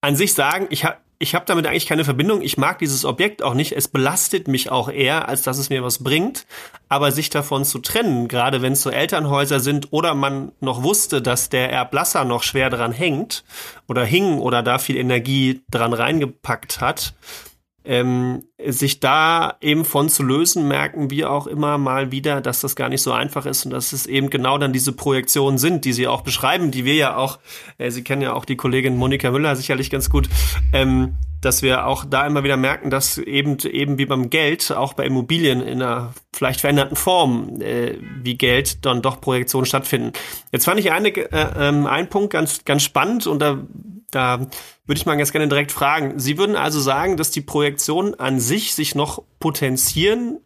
an 0.00 0.16
sich 0.16 0.34
sagen, 0.34 0.66
ich 0.70 0.84
habe 0.84 0.98
ich 1.18 1.34
hab 1.34 1.46
damit 1.46 1.66
eigentlich 1.66 1.86
keine 1.86 2.04
Verbindung, 2.04 2.42
ich 2.42 2.58
mag 2.58 2.78
dieses 2.80 3.04
Objekt 3.04 3.42
auch 3.42 3.54
nicht, 3.54 3.72
es 3.72 3.88
belastet 3.88 4.48
mich 4.48 4.70
auch 4.70 4.90
eher, 4.90 5.28
als 5.28 5.42
dass 5.42 5.58
es 5.58 5.70
mir 5.70 5.82
was 5.82 6.02
bringt, 6.02 6.44
aber 6.88 7.12
sich 7.12 7.30
davon 7.30 7.64
zu 7.64 7.78
trennen, 7.78 8.28
gerade 8.28 8.62
wenn 8.62 8.74
es 8.74 8.82
so 8.82 8.90
Elternhäuser 8.90 9.60
sind 9.60 9.92
oder 9.92 10.14
man 10.14 10.52
noch 10.60 10.82
wusste, 10.82 11.22
dass 11.22 11.48
der 11.48 11.70
Erblasser 11.70 12.24
noch 12.24 12.42
schwer 12.42 12.68
dran 12.68 12.92
hängt 12.92 13.44
oder 13.86 14.04
hing 14.04 14.38
oder 14.38 14.62
da 14.62 14.78
viel 14.78 14.96
Energie 14.96 15.62
dran 15.70 15.92
reingepackt 15.92 16.80
hat, 16.80 17.14
ähm, 17.84 18.44
sich 18.66 19.00
da 19.00 19.56
eben 19.60 19.84
von 19.84 20.08
zu 20.08 20.22
lösen, 20.22 20.66
merken 20.68 21.10
wir 21.10 21.30
auch 21.30 21.46
immer 21.46 21.76
mal 21.76 22.10
wieder, 22.10 22.40
dass 22.40 22.60
das 22.60 22.76
gar 22.76 22.88
nicht 22.88 23.02
so 23.02 23.12
einfach 23.12 23.44
ist 23.44 23.66
und 23.66 23.72
dass 23.72 23.92
es 23.92 24.06
eben 24.06 24.30
genau 24.30 24.56
dann 24.56 24.72
diese 24.72 24.92
Projektionen 24.92 25.58
sind, 25.58 25.84
die 25.84 25.92
Sie 25.92 26.08
auch 26.08 26.22
beschreiben, 26.22 26.70
die 26.70 26.84
wir 26.84 26.94
ja 26.94 27.16
auch, 27.16 27.38
äh, 27.78 27.90
Sie 27.90 28.02
kennen 28.02 28.22
ja 28.22 28.32
auch 28.32 28.46
die 28.46 28.56
Kollegin 28.56 28.96
Monika 28.96 29.30
Müller 29.30 29.54
sicherlich 29.54 29.90
ganz 29.90 30.08
gut, 30.08 30.28
ähm, 30.72 31.16
dass 31.44 31.62
wir 31.62 31.86
auch 31.86 32.04
da 32.04 32.26
immer 32.26 32.42
wieder 32.42 32.56
merken, 32.56 32.88
dass 32.88 33.18
eben 33.18 33.58
eben 33.58 33.98
wie 33.98 34.06
beim 34.06 34.30
Geld, 34.30 34.72
auch 34.72 34.94
bei 34.94 35.04
Immobilien 35.04 35.60
in 35.60 35.82
einer 35.82 36.14
vielleicht 36.32 36.60
veränderten 36.60 36.96
Form 36.96 37.60
äh, 37.60 37.98
wie 38.22 38.36
Geld 38.36 38.84
dann 38.86 39.02
doch 39.02 39.20
Projektionen 39.20 39.66
stattfinden. 39.66 40.12
Jetzt 40.52 40.64
fand 40.64 40.80
ich 40.80 40.90
eine, 40.90 41.08
äh, 41.08 41.20
äh, 41.22 41.86
einen 41.86 42.08
Punkt 42.08 42.32
ganz 42.32 42.64
ganz 42.64 42.82
spannend 42.82 43.26
und 43.26 43.40
da 43.40 43.58
da 44.14 44.40
würde 44.86 44.98
ich 44.98 45.06
mal 45.06 45.16
ganz 45.16 45.32
gerne 45.32 45.48
direkt 45.48 45.72
fragen. 45.72 46.18
Sie 46.18 46.38
würden 46.38 46.56
also 46.56 46.80
sagen, 46.80 47.16
dass 47.16 47.30
die 47.30 47.40
Projektionen 47.40 48.14
an 48.14 48.40
sich 48.40 48.74
sich 48.74 48.94
noch 48.94 49.22
potenzieren 49.38 50.40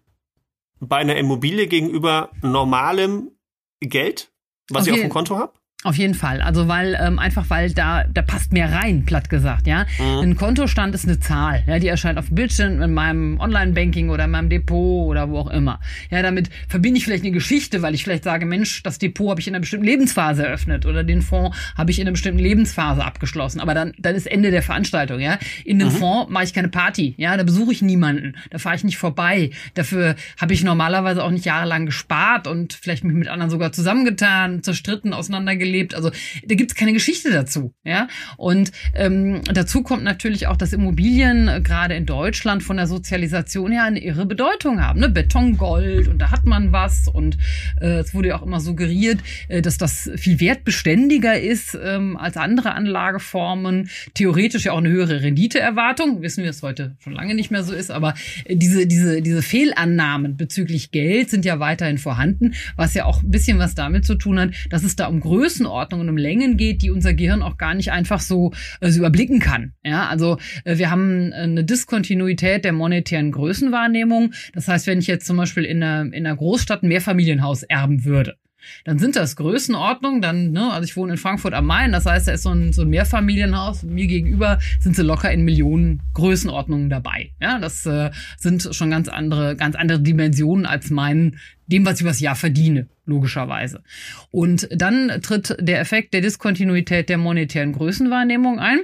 bei 0.81 0.97
einer 0.97 1.17
Immobilie 1.17 1.67
gegenüber 1.67 2.31
normalem 2.43 3.33
Geld, 3.81 4.33
was 4.71 4.83
okay. 4.83 4.91
ich 4.91 4.95
auf 4.97 5.07
dem 5.07 5.11
Konto 5.11 5.37
habe? 5.37 5.58
Auf 5.85 5.95
jeden 5.95 6.15
Fall. 6.15 6.43
Also 6.43 6.67
weil 6.67 6.99
ähm, 7.01 7.21
einfach 7.21 7.51
weil 7.51 7.71
da 7.71 8.03
da 8.03 8.21
passt 8.21 8.53
mehr 8.53 8.73
rein, 8.73 9.05
platt 9.05 9.31
gesagt, 9.31 9.69
ja. 9.69 9.87
Mhm. 10.01 10.19
Ein 10.23 10.37
Kontostand 10.37 10.93
ist 10.93 11.05
eine 11.05 11.21
Zahl, 11.21 11.63
ja, 11.69 11.79
die 11.79 11.87
erscheint 11.87 12.19
auf 12.19 12.27
dem 12.27 12.35
Bildschirm 12.35 12.83
in 12.83 12.93
meinem 12.93 13.39
Online-Banking 13.39 14.11
oder 14.11 14.25
in 14.25 14.33
meinem 14.33 14.49
Depot 14.49 15.07
oder 15.09 15.31
wo 15.31 15.39
auch 15.39 15.51
immer. 15.51 15.79
Ja, 16.11 16.21
damit 16.21 16.51
verbinde 16.67 16.99
ich 16.99 17.05
vielleicht 17.05 17.23
eine 17.23 17.31
Geschichte, 17.31 17.81
weil 17.81 17.95
ich 17.95 18.03
vielleicht 18.03 18.25
sage, 18.25 18.45
Mensch, 18.45 18.83
das 18.83 18.99
Depot 18.99 19.31
habe 19.31 19.41
ich 19.41 19.47
in 19.47 19.55
einer 19.55 19.61
bestimmten 19.61 19.87
Lebensphase 19.87 20.45
eröffnet 20.45 20.85
oder 20.85 21.05
den 21.05 21.23
Fonds 21.23 21.57
habe 21.77 21.93
ich 21.93 22.01
in 22.01 22.09
einer 22.09 22.13
bestimmten 22.13 22.41
Lebensphase 22.41 23.05
abgeschlossen. 23.05 23.61
Aber 23.61 23.73
dann 23.73 23.93
dann 23.99 24.17
ist 24.17 24.27
Ende 24.27 24.51
der 24.51 24.63
Veranstaltung, 24.63 25.21
ja. 25.21 25.39
In 25.65 25.81
einem 25.81 25.93
mhm. 25.93 25.97
Fonds 25.97 26.33
mache 26.33 26.43
ich 26.43 26.55
keine 26.55 26.71
Party, 26.71 27.15
ja, 27.19 27.37
da 27.37 27.45
besuche 27.45 27.71
ich 27.71 27.83
niemanden, 27.83 28.35
da 28.51 28.59
fahre 28.59 28.75
ich 28.75 28.83
nicht 28.83 28.99
vorbei. 28.99 29.51
Dafür 29.75 30.17
habe 30.41 30.55
ich 30.55 30.65
normalerweise 30.65 31.23
auch 31.23 31.31
nicht 31.31 31.45
jahrelang 31.45 31.87
gespart 31.87 32.49
und 32.49 32.73
vielleicht 32.73 33.05
mich 33.05 33.15
mit 33.15 33.29
anderen 33.29 33.49
sogar 33.49 33.71
zusammengetan, 33.71 34.65
zerstritten, 34.65 35.13
auseinandergelebt 35.13 35.68
gelebt. 35.69 35.95
Also 35.95 36.11
da 36.45 36.55
gibt 36.55 36.71
es 36.71 36.77
keine 36.77 36.93
Geschichte 36.93 37.31
dazu. 37.31 37.75
Ja? 37.85 38.09
Und 38.37 38.73
ähm, 38.95 39.43
dazu 39.53 39.83
kommt 39.83 40.03
natürlich 40.03 40.47
auch, 40.47 40.57
dass 40.57 40.73
Immobilien 40.73 41.49
äh, 41.49 41.61
gerade 41.61 41.95
in 41.95 42.07
Deutschland 42.07 42.63
von 42.63 42.77
der 42.77 42.87
Sozialisation 42.87 43.71
her 43.73 43.85
eine 43.85 44.03
irre 44.03 44.27
Bedeutung 44.27 44.81
haben. 44.81 45.01
Ne? 45.01 45.09
Betongold 45.09 46.09
und 46.09 46.19
da 46.19 46.31
hat 46.31 46.47
man 46.47 46.73
was 46.73 47.09
und 47.09 47.37
äh, 47.81 47.99
es 47.99 48.15
wurde 48.15 48.29
ja 48.29 48.39
auch 48.39 48.47
immer 48.47 48.61
suggeriert, 48.61 49.21
äh, 49.49 49.63
dass 49.63 49.79
das 49.79 50.11
viel 50.17 50.41
wertbeständiger 50.41 51.39
ist 51.39 51.79
ähm, 51.81 52.17
als 52.17 52.37
andere 52.37 52.73
Anlageformen. 52.73 53.91
Theoretisch 54.15 54.65
ja 54.65 54.73
auch 54.73 54.79
eine 54.79 54.91
höhere 54.91 55.23
Renditeerwartung. 55.23 56.23
Wissen 56.23 56.43
wir, 56.43 56.51
es 56.51 56.63
heute 56.63 56.97
schon 56.99 57.13
lange 57.13 57.35
nicht 57.35 57.51
mehr 57.51 57.63
so 57.63 57.75
ist, 57.75 57.91
aber 57.91 58.15
äh, 58.45 58.57
diese, 58.57 58.87
diese, 58.87 59.23
diese 59.23 59.43
Fehlannahmen 59.43 60.37
bezüglich 60.37 60.91
Geld 60.91 61.31
sind 61.31 61.45
ja 61.45 61.61
weiterhin 61.61 61.99
vorhanden, 61.99 62.55
was 62.77 62.95
ja 62.95 63.05
auch 63.05 63.23
ein 63.23 63.31
bisschen 63.31 63.59
was 63.59 63.75
damit 63.75 64.05
zu 64.05 64.15
tun 64.15 64.39
hat, 64.39 64.51
dass 64.71 64.83
es 64.83 64.97
da 64.97 65.07
um 65.07 65.21
Größen 65.21 65.58
Größenordnungen, 65.59 66.09
um 66.09 66.17
Längen 66.17 66.57
geht, 66.57 66.83
die 66.83 66.91
unser 66.91 67.15
Gehirn 67.15 67.43
auch 67.43 67.57
gar 67.57 67.75
nicht 67.75 67.91
einfach 67.91 68.21
so, 68.21 68.53
äh, 68.81 68.91
überblicken 68.91 69.41
kann. 69.41 69.75
Ja, 69.85 70.09
also 70.09 70.39
äh, 70.65 70.79
wir 70.79 70.91
haben 70.91 71.33
eine 71.33 71.65
Diskontinuität 71.65 72.65
der 72.65 72.73
monetären 72.73 73.33
Größenwahrnehmung. 73.33 74.33
Das 74.55 74.69
heißt, 74.69 74.87
wenn 74.87 75.01
ich 75.01 75.07
jetzt 75.07 75.27
zum 75.27 75.37
Beispiel 75.37 75.65
in 75.65 75.83
einer, 75.83 76.13
in 76.13 76.27
einer 76.27 76.37
Großstadt 76.37 76.83
ein 76.83 76.89
Mehrfamilienhaus 76.89 77.65
erben 77.65 78.05
würde, 78.05 78.37
dann 78.85 78.99
sind 78.99 79.17
das 79.17 79.37
Größenordnungen, 79.37 80.21
dann, 80.21 80.53
ne, 80.53 80.73
also 80.73 80.85
ich 80.85 80.97
wohne 80.97 81.13
in 81.13 81.19
Frankfurt 81.19 81.55
am 81.55 81.67
Main, 81.67 81.93
das 81.93 82.07
heißt, 82.07 82.29
da 82.29 82.33
ist 82.33 82.43
so 82.43 82.51
ein, 82.51 82.73
so 82.73 82.83
ein 82.83 82.89
Mehrfamilienhaus, 82.89 83.83
mir 83.83 84.07
gegenüber 84.07 84.59
sind 84.81 84.97
sie 84.97 85.03
locker 85.03 85.31
in 85.33 85.45
Millionen 85.45 86.03
Größenordnungen 86.15 86.91
dabei. 86.91 87.33
Ja, 87.41 87.59
das 87.59 87.87
äh, 87.87 88.11
sind 88.37 88.69
schon 88.73 88.91
ganz 88.91 89.09
andere, 89.09 89.57
ganz 89.57 89.77
andere 89.77 90.01
Dimensionen 90.01 90.67
als 90.67 90.91
mein, 90.91 91.39
dem, 91.67 91.85
was 91.85 91.97
ich 91.97 92.03
übers 92.03 92.21
Jahr 92.21 92.37
verdiene, 92.37 92.89
logischerweise. 93.05 93.83
Und 94.31 94.69
dann 94.75 95.21
tritt 95.23 95.57
der 95.61 95.81
Effekt 95.81 96.15
der 96.15 96.21
Diskontinuität 96.21 97.09
der 97.09 97.19
monetären 97.19 97.73
Größenwahrnehmung 97.73 98.59
ein, 98.59 98.81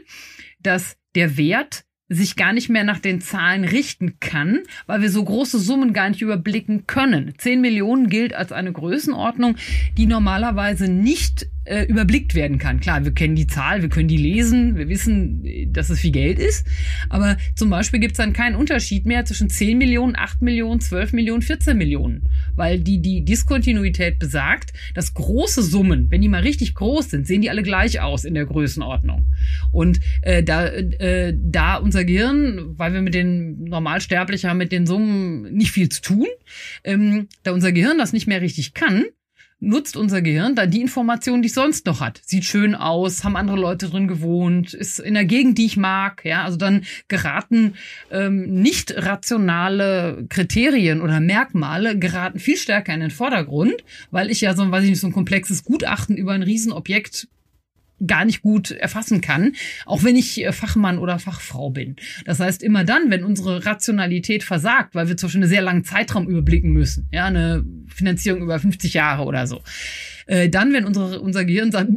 dass 0.61 0.97
der 1.15 1.37
Wert 1.37 1.84
sich 2.09 2.37
gar 2.37 2.53
nicht 2.53 2.69
mehr 2.69 2.85
nach 2.85 2.99
den 2.99 3.21
Zahlen 3.21 3.65
richten 3.65 4.19
kann, 4.21 4.61
weil 4.87 5.01
wir 5.01 5.11
so 5.11 5.25
große 5.25 5.59
Summen 5.59 5.93
gar 5.93 6.11
nicht 6.11 6.21
überblicken 6.21 6.87
können. 6.87 7.35
Zehn 7.39 7.61
Millionen 7.61 8.09
gilt 8.09 8.35
als 8.35 8.53
eine 8.53 8.73
Größenordnung, 8.73 9.57
die 9.97 10.07
normalerweise 10.07 10.91
nicht 10.91 11.47
äh, 11.65 11.85
überblickt 11.85 12.35
werden 12.35 12.59
kann. 12.59 12.81
Klar, 12.81 13.05
wir 13.05 13.13
kennen 13.13 13.37
die 13.37 13.47
Zahl, 13.47 13.83
wir 13.83 13.89
können 13.89 14.09
die 14.09 14.17
lesen, 14.17 14.77
wir 14.77 14.89
wissen, 14.89 15.73
dass 15.73 15.91
es 15.91 16.01
viel 16.01 16.13
Geld 16.13 16.39
ist, 16.39 16.67
aber 17.09 17.37
zum 17.55 17.71
Beispiel 17.71 18.01
gibt 18.01 18.13
es 18.13 18.19
dann 18.19 18.33
keinen 18.33 18.57
Unterschied 18.57 19.07
mehr 19.07 19.25
zwischen 19.25 19.51
10 19.51 19.79
Millionen, 19.79 20.17
8 20.17 20.43
Millionen, 20.43 20.81
12 20.81 21.13
Millionen, 21.13 21.43
14 21.43 21.77
Millionen, 21.77 22.29
weil 22.57 22.81
die, 22.81 23.01
die 23.01 23.25
Diskontinuität 23.25 24.19
besagt, 24.19 24.73
dass 24.95 25.15
große 25.15 25.63
Summen, 25.63 26.11
wenn 26.11 26.23
die 26.23 26.29
mal 26.29 26.43
richtig 26.43 26.75
groß 26.75 27.11
sind, 27.11 27.27
sehen 27.27 27.43
die 27.43 27.51
alle 27.51 27.63
gleich 27.63 28.01
aus 28.01 28.25
in 28.25 28.35
der 28.35 28.47
Größenordnung. 28.47 29.27
Und 29.73 30.01
äh, 30.23 30.43
da, 30.43 30.67
äh, 30.67 31.35
da 31.37 31.77
unser 31.77 32.05
Gehirn, 32.05 32.79
weil 32.79 32.93
wir 32.93 33.03
mit 33.03 33.15
den 33.15 33.65
Normalsterblichen 33.65 34.51
haben 34.51 34.59
mit 34.59 34.73
den 34.73 34.87
Summen 34.87 35.53
nicht 35.53 35.71
viel 35.71 35.89
zu 35.89 36.03
tun, 36.03 36.27
ähm, 36.85 37.29
da 37.43 37.53
unser 37.53 37.73
Gehirn 37.73 37.99
das 37.99 38.13
nicht 38.13 38.27
mehr 38.27 38.41
richtig 38.41 38.75
kann, 38.75 39.05
nutzt 39.61 39.97
unser 39.97 40.23
Gehirn 40.23 40.55
dann 40.55 40.71
die 40.71 40.81
Informationen, 40.81 41.43
die 41.43 41.49
es 41.49 41.55
sonst 41.55 41.87
noch 41.87 42.01
hat. 42.01 42.21
Sieht 42.25 42.45
schön 42.45 42.75
aus, 42.75 43.25
haben 43.25 43.37
andere 43.37 43.57
Leute 43.57 43.89
drin 43.89 44.09
gewohnt, 44.09 44.75
ist 44.75 44.99
in 44.99 45.15
der 45.15 45.25
Gegend, 45.25 45.59
die 45.59 45.67
ich 45.67 45.77
mag. 45.77 46.25
Ja, 46.25 46.45
also 46.45 46.57
dann 46.57 46.85
geraten 47.09 47.75
ähm, 48.11 48.61
nicht 48.61 48.95
rationale 48.97 50.27
Kriterien 50.29 51.01
oder 51.01 51.21
Merkmale 51.21 51.99
geraten 51.99 52.39
viel 52.39 52.57
stärker 52.57 52.95
in 52.95 53.01
den 53.01 53.11
Vordergrund, 53.11 53.85
weil 54.11 54.31
ich 54.31 54.41
ja 54.41 54.55
so, 54.55 54.71
weiß 54.71 54.85
ich 54.85 54.91
nicht, 54.91 55.01
so 55.01 55.07
ein 55.07 55.13
komplexes 55.13 55.65
Gutachten 55.65 56.17
über 56.17 56.33
ein 56.33 56.43
Riesenobjekt 56.43 57.29
gar 58.07 58.25
nicht 58.25 58.43
gut 58.43 58.71
erfassen 58.71 59.21
kann, 59.21 59.53
auch 59.87 60.03
wenn 60.03 60.17
ich 60.17 60.45
äh, 60.45 60.53
Fachmann 60.53 60.99
oder 60.99 61.19
Fachfrau 61.19 61.71
bin. 61.71 61.97
Das 62.25 62.41
heißt, 62.41 62.63
immer 62.63 62.85
dann, 62.85 63.11
wenn 63.11 63.25
unsere 63.25 63.65
Rationalität 63.65 64.43
versagt, 64.43 64.95
weil 64.95 65.09
wir 65.09 65.17
zum 65.17 65.29
Beispiel 65.29 65.43
einen 65.43 65.51
sehr 65.51 65.63
langen 65.63 65.85
Zeitraum 65.85 66.29
überblicken 66.29 66.73
müssen, 66.73 67.09
ja, 67.13 67.27
eine 67.27 67.65
Finanzierung 67.89 68.43
über 68.43 68.59
50 68.59 68.95
Jahre 68.95 69.25
oder 69.25 69.47
so, 69.47 69.63
äh, 70.27 70.49
dann, 70.49 70.73
wenn 70.73 70.85
unsere, 70.85 71.21
unser 71.21 71.45
Gehirn 71.45 71.73
sagt, 71.73 71.91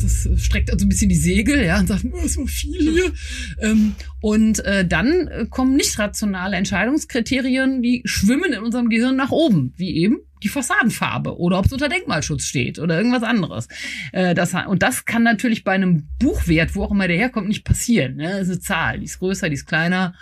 das 0.00 0.28
streckt 0.36 0.72
also 0.72 0.86
ein 0.86 0.88
bisschen 0.88 1.08
die 1.08 1.14
Segel, 1.14 1.64
ja, 1.64 1.80
und 1.80 1.88
sagt, 1.88 2.04
ist 2.04 2.34
so 2.34 2.46
viel 2.46 2.92
hier. 2.92 3.12
Ähm, 3.60 3.94
und 4.20 4.64
äh, 4.64 4.86
dann 4.86 5.48
kommen 5.50 5.76
nicht 5.76 5.98
rationale 5.98 6.56
Entscheidungskriterien, 6.56 7.82
die 7.82 8.02
schwimmen 8.04 8.52
in 8.52 8.62
unserem 8.62 8.88
Gehirn 8.88 9.16
nach 9.16 9.30
oben, 9.30 9.72
wie 9.76 9.96
eben 9.96 10.18
die 10.42 10.48
Fassadenfarbe 10.48 11.38
oder 11.38 11.58
ob 11.58 11.66
es 11.66 11.72
unter 11.72 11.88
Denkmalschutz 11.88 12.44
steht 12.44 12.78
oder 12.78 12.96
irgendwas 12.96 13.22
anderes. 13.22 13.68
Äh, 14.12 14.34
das, 14.34 14.54
und 14.66 14.82
das 14.82 15.04
kann 15.04 15.22
natürlich 15.22 15.64
bei 15.64 15.72
einem 15.72 16.08
Buchwert, 16.18 16.74
wo 16.74 16.84
auch 16.84 16.90
immer 16.90 17.08
der 17.08 17.16
herkommt, 17.16 17.48
nicht 17.48 17.64
passieren. 17.64 18.16
Ne? 18.16 18.30
Das 18.30 18.42
ist 18.42 18.50
eine 18.50 18.60
Zahl, 18.60 18.98
die 18.98 19.04
ist 19.04 19.18
größer, 19.18 19.48
die 19.48 19.54
ist 19.54 19.66
kleiner. 19.66 20.14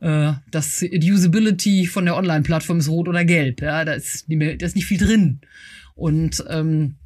Äh, 0.00 0.32
das 0.50 0.80
die 0.80 1.12
Usability 1.12 1.86
von 1.86 2.04
der 2.04 2.16
Online-Plattform 2.16 2.78
ist 2.78 2.88
rot 2.88 3.08
oder 3.08 3.24
gelb. 3.24 3.62
Ja, 3.62 3.84
da 3.84 3.92
ist, 3.92 4.28
nicht 4.28 4.38
mehr, 4.38 4.56
da 4.56 4.66
ist 4.66 4.76
nicht 4.76 4.86
viel 4.86 4.98
drin. 4.98 5.40
Und 5.94 6.44
ähm, 6.48 6.96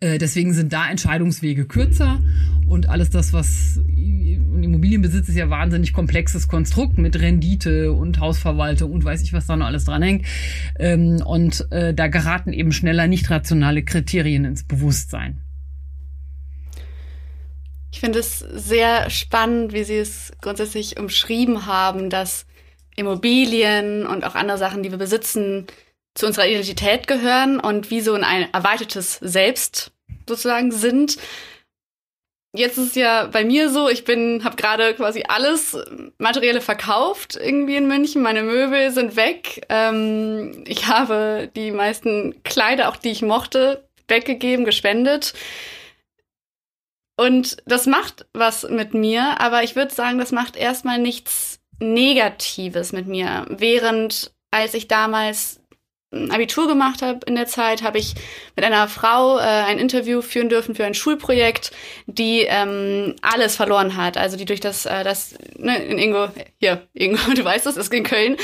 äh, 0.00 0.18
deswegen 0.18 0.54
sind 0.54 0.72
da 0.72 0.88
Entscheidungswege 0.88 1.66
kürzer 1.66 2.22
und 2.66 2.88
alles 2.88 3.10
das, 3.10 3.32
was 3.32 3.80
Immobilienbesitz 3.88 5.28
ist 5.28 5.36
ja 5.36 5.50
wahnsinnig 5.50 5.92
komplexes 5.92 6.48
Konstrukt 6.48 6.98
mit 6.98 7.20
Rendite 7.20 7.92
und 7.92 8.20
Hausverwaltung 8.20 8.92
und 8.92 9.04
weiß 9.04 9.22
ich, 9.22 9.32
was 9.32 9.46
da 9.46 9.56
noch 9.56 9.66
alles 9.66 9.84
dranhängt. 9.84 10.24
Ähm, 10.78 11.22
und 11.24 11.66
äh, 11.70 11.92
da 11.92 12.08
geraten 12.08 12.52
eben 12.52 12.72
schneller 12.72 13.08
nicht 13.08 13.30
rationale 13.30 13.82
Kriterien 13.82 14.44
ins 14.44 14.64
Bewusstsein. 14.64 15.40
Ich 17.92 18.00
finde 18.00 18.20
es 18.20 18.38
sehr 18.38 19.10
spannend, 19.10 19.72
wie 19.72 19.84
Sie 19.84 19.98
es 19.98 20.32
grundsätzlich 20.40 20.98
umschrieben 20.98 21.66
haben, 21.66 22.08
dass 22.10 22.46
Immobilien 22.96 24.06
und 24.06 24.24
auch 24.24 24.34
andere 24.34 24.58
Sachen, 24.58 24.82
die 24.82 24.90
wir 24.90 24.98
besitzen, 24.98 25.66
zu 26.14 26.26
unserer 26.26 26.46
Identität 26.46 27.06
gehören 27.06 27.60
und 27.60 27.90
wie 27.90 28.00
so 28.00 28.14
ein 28.14 28.52
erweitertes 28.52 29.18
Selbst 29.20 29.92
sozusagen 30.28 30.72
sind. 30.72 31.18
Jetzt 32.52 32.78
ist 32.78 32.88
es 32.88 32.94
ja 32.96 33.26
bei 33.26 33.44
mir 33.44 33.70
so, 33.70 33.88
ich 33.88 34.04
bin, 34.04 34.42
habe 34.42 34.56
gerade 34.56 34.92
quasi 34.94 35.24
alles 35.28 35.78
Materielle 36.18 36.60
verkauft 36.60 37.38
irgendwie 37.40 37.76
in 37.76 37.86
München. 37.86 38.22
Meine 38.22 38.42
Möbel 38.42 38.90
sind 38.90 39.14
weg. 39.14 39.64
Ähm, 39.68 40.64
ich 40.66 40.88
habe 40.88 41.48
die 41.54 41.70
meisten 41.70 42.42
Kleider, 42.42 42.88
auch 42.88 42.96
die 42.96 43.10
ich 43.10 43.22
mochte, 43.22 43.84
weggegeben, 44.08 44.64
gespendet. 44.64 45.32
Und 47.20 47.58
das 47.66 47.84
macht 47.84 48.24
was 48.32 48.66
mit 48.66 48.94
mir, 48.94 49.42
aber 49.42 49.62
ich 49.62 49.76
würde 49.76 49.92
sagen, 49.94 50.18
das 50.18 50.32
macht 50.32 50.56
erstmal 50.56 50.98
nichts 50.98 51.60
Negatives 51.78 52.92
mit 52.92 53.08
mir. 53.08 53.44
Während 53.50 54.32
als 54.50 54.72
ich 54.72 54.88
damals 54.88 55.60
Abitur 56.30 56.66
gemacht 56.66 57.02
habe 57.02 57.20
in 57.26 57.34
der 57.34 57.44
Zeit, 57.44 57.82
habe 57.82 57.98
ich 57.98 58.14
mit 58.56 58.64
einer 58.64 58.88
Frau 58.88 59.36
äh, 59.36 59.42
ein 59.42 59.78
Interview 59.78 60.22
führen 60.22 60.48
dürfen 60.48 60.74
für 60.74 60.86
ein 60.86 60.94
Schulprojekt, 60.94 61.72
die 62.06 62.46
ähm, 62.48 63.16
alles 63.20 63.54
verloren 63.54 63.98
hat. 63.98 64.16
Also 64.16 64.38
die 64.38 64.46
durch 64.46 64.60
das, 64.60 64.86
äh, 64.86 65.04
das 65.04 65.34
ne, 65.58 65.76
in 65.76 65.98
Ingo, 65.98 66.28
hier, 66.58 66.88
Ingo, 66.94 67.18
du 67.36 67.44
weißt 67.44 67.66
das, 67.66 67.76
ist 67.76 67.92
in 67.92 68.02
Köln, 68.02 68.38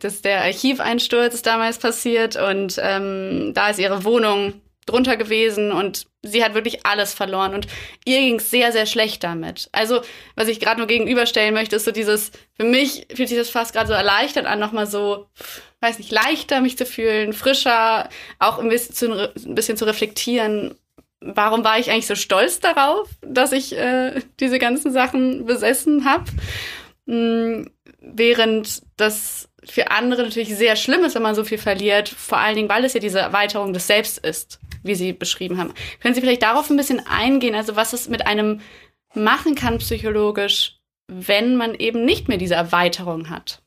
das, 0.00 0.20
der 0.22 0.42
Archiveinsturz 0.42 1.34
ist 1.34 1.46
damals 1.46 1.78
passiert 1.78 2.34
und 2.34 2.74
ähm, 2.82 3.52
da 3.54 3.68
ist 3.68 3.78
ihre 3.78 4.02
Wohnung 4.02 4.54
drunter 4.90 5.16
gewesen 5.16 5.72
und 5.72 6.06
sie 6.22 6.44
hat 6.44 6.54
wirklich 6.54 6.84
alles 6.84 7.14
verloren 7.14 7.54
und 7.54 7.66
ihr 8.04 8.18
ging 8.18 8.36
es 8.36 8.50
sehr, 8.50 8.72
sehr 8.72 8.86
schlecht 8.86 9.24
damit. 9.24 9.68
Also, 9.72 10.02
was 10.36 10.48
ich 10.48 10.60
gerade 10.60 10.78
nur 10.78 10.86
gegenüberstellen 10.86 11.54
möchte, 11.54 11.76
ist 11.76 11.84
so 11.84 11.92
dieses, 11.92 12.30
für 12.56 12.64
mich 12.64 13.06
fühlt 13.14 13.28
sich 13.28 13.38
das 13.38 13.50
fast 13.50 13.72
gerade 13.72 13.88
so 13.88 13.94
erleichtert 13.94 14.46
an, 14.46 14.58
nochmal 14.58 14.86
so, 14.86 15.26
weiß 15.80 15.98
nicht, 15.98 16.10
leichter 16.10 16.60
mich 16.60 16.76
zu 16.76 16.84
fühlen, 16.84 17.32
frischer, 17.32 18.08
auch 18.38 18.58
ein 18.58 18.68
bisschen 18.68 18.94
zu, 18.94 19.32
ein 19.46 19.54
bisschen 19.54 19.76
zu 19.76 19.86
reflektieren. 19.86 20.74
Warum 21.20 21.64
war 21.64 21.78
ich 21.78 21.90
eigentlich 21.90 22.06
so 22.06 22.14
stolz 22.14 22.60
darauf, 22.60 23.08
dass 23.20 23.52
ich 23.52 23.76
äh, 23.76 24.20
diese 24.40 24.58
ganzen 24.58 24.92
Sachen 24.92 25.46
besessen 25.46 26.04
habe? 26.04 26.24
Hm, 27.06 27.70
während 28.00 28.82
das 28.96 29.48
für 29.64 29.90
andere 29.90 30.22
natürlich 30.22 30.54
sehr 30.56 30.76
schlimm 30.76 31.04
ist, 31.04 31.14
wenn 31.14 31.22
man 31.22 31.34
so 31.34 31.44
viel 31.44 31.58
verliert, 31.58 32.08
vor 32.08 32.38
allen 32.38 32.56
Dingen, 32.56 32.68
weil 32.68 32.84
es 32.84 32.94
ja 32.94 33.00
diese 33.00 33.18
Erweiterung 33.18 33.72
des 33.72 33.86
Selbst 33.86 34.18
ist 34.18 34.58
wie 34.82 34.94
Sie 34.94 35.12
beschrieben 35.12 35.58
haben. 35.58 35.74
Können 36.00 36.14
Sie 36.14 36.20
vielleicht 36.20 36.42
darauf 36.42 36.70
ein 36.70 36.76
bisschen 36.76 37.04
eingehen, 37.06 37.54
also 37.54 37.76
was 37.76 37.92
es 37.92 38.08
mit 38.08 38.26
einem 38.26 38.60
machen 39.14 39.54
kann 39.54 39.78
psychologisch, 39.78 40.78
wenn 41.08 41.56
man 41.56 41.74
eben 41.74 42.04
nicht 42.04 42.28
mehr 42.28 42.38
diese 42.38 42.54
Erweiterung 42.54 43.30
hat? 43.30 43.62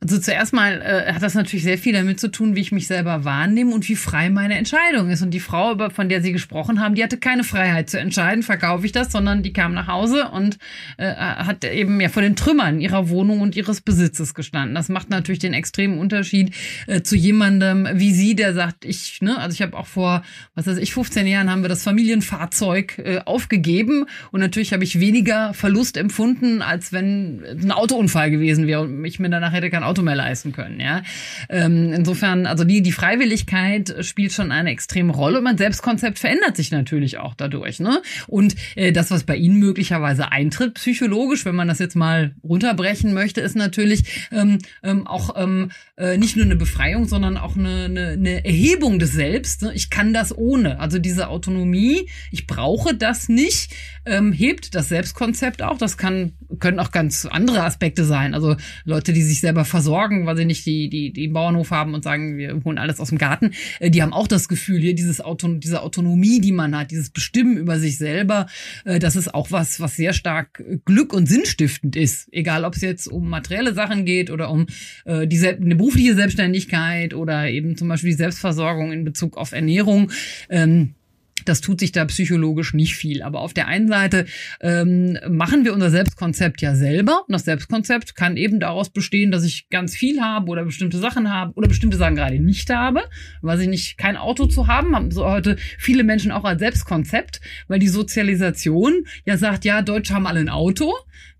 Also 0.00 0.18
zuerst 0.18 0.52
mal 0.52 0.82
äh, 0.82 1.12
hat 1.12 1.22
das 1.22 1.34
natürlich 1.34 1.64
sehr 1.64 1.78
viel 1.78 1.92
damit 1.92 2.20
zu 2.20 2.28
tun, 2.28 2.56
wie 2.56 2.60
ich 2.60 2.72
mich 2.72 2.86
selber 2.86 3.24
wahrnehme 3.24 3.72
und 3.72 3.88
wie 3.88 3.96
frei 3.96 4.30
meine 4.30 4.56
Entscheidung 4.56 5.10
ist. 5.10 5.22
Und 5.22 5.30
die 5.30 5.40
Frau, 5.40 5.76
von 5.90 6.08
der 6.08 6.22
Sie 6.22 6.32
gesprochen 6.32 6.80
haben, 6.80 6.94
die 6.94 7.04
hatte 7.04 7.18
keine 7.18 7.44
Freiheit 7.44 7.88
zu 7.88 7.98
entscheiden, 7.98 8.42
verkaufe 8.42 8.84
ich 8.86 8.92
das, 8.92 9.12
sondern 9.12 9.42
die 9.42 9.52
kam 9.52 9.74
nach 9.74 9.86
Hause 9.86 10.28
und 10.28 10.58
äh, 10.96 11.14
hat 11.14 11.64
eben 11.64 12.00
ja 12.00 12.08
vor 12.08 12.22
den 12.22 12.36
Trümmern 12.36 12.80
ihrer 12.80 13.08
Wohnung 13.08 13.40
und 13.40 13.56
ihres 13.56 13.80
Besitzes 13.80 14.34
gestanden. 14.34 14.74
Das 14.74 14.88
macht 14.88 15.10
natürlich 15.10 15.38
den 15.38 15.54
extremen 15.54 15.98
Unterschied 15.98 16.54
äh, 16.86 17.02
zu 17.02 17.16
jemandem 17.16 17.88
wie 17.94 18.12
Sie, 18.12 18.34
der 18.34 18.54
sagt, 18.54 18.84
ich, 18.84 19.20
ne, 19.22 19.38
also 19.38 19.54
ich 19.54 19.62
habe 19.62 19.76
auch 19.76 19.86
vor, 19.86 20.22
was 20.54 20.66
weiß 20.66 20.78
ich, 20.78 20.92
15 20.92 21.26
Jahren 21.26 21.50
haben 21.50 21.62
wir 21.62 21.68
das 21.68 21.82
Familienfahrzeug 21.82 22.98
äh, 22.98 23.20
aufgegeben 23.24 24.06
und 24.30 24.40
natürlich 24.40 24.72
habe 24.72 24.84
ich 24.84 25.00
weniger 25.00 25.54
Verlust 25.54 25.96
empfunden, 25.96 26.62
als 26.62 26.92
wenn 26.92 27.42
ein 27.44 27.72
Autounfall 27.72 28.30
gewesen 28.30 28.66
wäre 28.66 28.82
und 28.82 29.04
ich 29.04 29.18
mir 29.18 29.30
danach 29.30 29.52
hätte 29.52 29.61
kein 29.70 29.84
Auto 29.84 30.02
mehr 30.02 30.16
leisten 30.16 30.52
können. 30.52 30.80
Ja, 30.80 31.02
ähm, 31.48 31.92
insofern, 31.92 32.46
also 32.46 32.64
die 32.64 32.82
die 32.82 32.92
Freiwilligkeit 32.92 33.94
spielt 34.00 34.32
schon 34.32 34.52
eine 34.52 34.70
extreme 34.70 35.12
Rolle 35.12 35.38
und 35.38 35.44
mein 35.44 35.58
Selbstkonzept 35.58 36.18
verändert 36.18 36.56
sich 36.56 36.70
natürlich 36.70 37.18
auch 37.18 37.34
dadurch. 37.34 37.80
Ne? 37.80 38.02
Und 38.26 38.54
äh, 38.76 38.92
das, 38.92 39.10
was 39.10 39.24
bei 39.24 39.36
Ihnen 39.36 39.58
möglicherweise 39.58 40.32
eintritt, 40.32 40.74
psychologisch, 40.74 41.44
wenn 41.44 41.54
man 41.54 41.68
das 41.68 41.78
jetzt 41.78 41.96
mal 41.96 42.34
runterbrechen 42.42 43.14
möchte, 43.14 43.40
ist 43.40 43.56
natürlich 43.56 44.28
ähm, 44.32 44.58
ähm, 44.82 45.06
auch 45.06 45.34
ähm, 45.36 45.70
äh, 45.96 46.16
nicht 46.16 46.36
nur 46.36 46.44
eine 46.44 46.56
Befreiung, 46.56 47.06
sondern 47.06 47.36
auch 47.36 47.56
eine, 47.56 47.84
eine, 47.84 48.08
eine 48.10 48.44
Erhebung 48.44 48.98
des 48.98 49.12
Selbst. 49.12 49.62
Ne? 49.62 49.72
Ich 49.74 49.90
kann 49.90 50.12
das 50.12 50.36
ohne, 50.36 50.80
also 50.80 50.98
diese 50.98 51.28
Autonomie. 51.28 52.08
Ich 52.30 52.46
brauche 52.46 52.94
das 52.94 53.28
nicht. 53.28 53.72
Ähm, 54.04 54.32
hebt 54.32 54.74
das 54.74 54.88
Selbstkonzept 54.88 55.62
auch. 55.62 55.78
Das 55.78 55.96
kann 55.96 56.32
können 56.58 56.78
auch 56.78 56.90
ganz 56.90 57.26
andere 57.26 57.62
Aspekte 57.62 58.04
sein. 58.04 58.34
Also 58.34 58.56
Leute, 58.84 59.12
die 59.12 59.22
sich 59.22 59.40
selber 59.40 59.51
selber 59.52 59.64
versorgen, 59.66 60.24
weil 60.24 60.36
sie 60.36 60.46
nicht 60.46 60.64
die, 60.64 60.88
die, 60.88 61.12
die 61.12 61.28
Bauernhof 61.28 61.70
haben 61.70 61.92
und 61.92 62.02
sagen, 62.02 62.38
wir 62.38 62.58
holen 62.64 62.78
alles 62.78 63.00
aus 63.00 63.10
dem 63.10 63.18
Garten. 63.18 63.50
Äh, 63.80 63.90
die 63.90 64.02
haben 64.02 64.14
auch 64.14 64.26
das 64.26 64.48
Gefühl, 64.48 64.80
hier 64.80 64.94
dieses 64.94 65.20
Auto, 65.20 65.46
diese 65.54 65.82
Autonomie, 65.82 66.40
die 66.40 66.52
man 66.52 66.76
hat, 66.76 66.90
dieses 66.90 67.10
Bestimmen 67.10 67.58
über 67.58 67.78
sich 67.78 67.98
selber, 67.98 68.46
äh, 68.84 68.98
das 68.98 69.14
ist 69.14 69.34
auch 69.34 69.50
was, 69.50 69.78
was 69.78 69.96
sehr 69.96 70.14
stark 70.14 70.64
Glück 70.86 71.12
und 71.12 71.28
sinnstiftend 71.28 71.96
ist. 71.96 72.32
Egal, 72.32 72.64
ob 72.64 72.74
es 72.74 72.80
jetzt 72.80 73.08
um 73.08 73.28
materielle 73.28 73.74
Sachen 73.74 74.06
geht 74.06 74.30
oder 74.30 74.50
um 74.50 74.66
äh, 75.04 75.26
die, 75.26 75.46
eine 75.46 75.76
berufliche 75.76 76.14
Selbstständigkeit 76.14 77.12
oder 77.12 77.50
eben 77.50 77.76
zum 77.76 77.88
Beispiel 77.88 78.10
die 78.10 78.16
Selbstversorgung 78.16 78.90
in 78.90 79.04
Bezug 79.04 79.36
auf 79.36 79.52
Ernährung. 79.52 80.10
Ähm, 80.48 80.94
das 81.44 81.60
tut 81.60 81.80
sich 81.80 81.92
da 81.92 82.04
psychologisch 82.04 82.74
nicht 82.74 82.94
viel. 82.94 83.22
Aber 83.22 83.40
auf 83.40 83.54
der 83.54 83.66
einen 83.68 83.88
Seite 83.88 84.26
ähm, 84.60 85.18
machen 85.28 85.64
wir 85.64 85.74
unser 85.74 85.90
Selbstkonzept 85.90 86.60
ja 86.62 86.74
selber. 86.74 87.22
Und 87.26 87.32
das 87.32 87.44
Selbstkonzept 87.44 88.14
kann 88.14 88.36
eben 88.36 88.60
daraus 88.60 88.90
bestehen, 88.90 89.30
dass 89.30 89.44
ich 89.44 89.68
ganz 89.70 89.96
viel 89.96 90.20
habe 90.20 90.50
oder 90.50 90.64
bestimmte 90.64 90.98
Sachen 90.98 91.32
habe 91.32 91.52
oder 91.54 91.68
bestimmte 91.68 91.96
Sachen 91.96 92.16
gerade 92.16 92.38
nicht 92.40 92.70
habe, 92.70 93.02
weil 93.40 93.58
sie 93.58 93.66
nicht 93.66 93.98
kein 93.98 94.16
Auto 94.16 94.46
zu 94.46 94.66
haben, 94.66 94.94
haben 94.94 95.10
so 95.10 95.24
heute 95.24 95.56
viele 95.78 96.04
Menschen 96.04 96.32
auch 96.32 96.44
als 96.44 96.60
Selbstkonzept, 96.60 97.40
weil 97.68 97.78
die 97.78 97.88
Sozialisation 97.88 99.04
ja 99.24 99.36
sagt, 99.36 99.64
ja, 99.64 99.82
Deutsche 99.82 100.14
haben 100.14 100.26
alle 100.26 100.40
ein 100.40 100.48
Auto. 100.48 100.92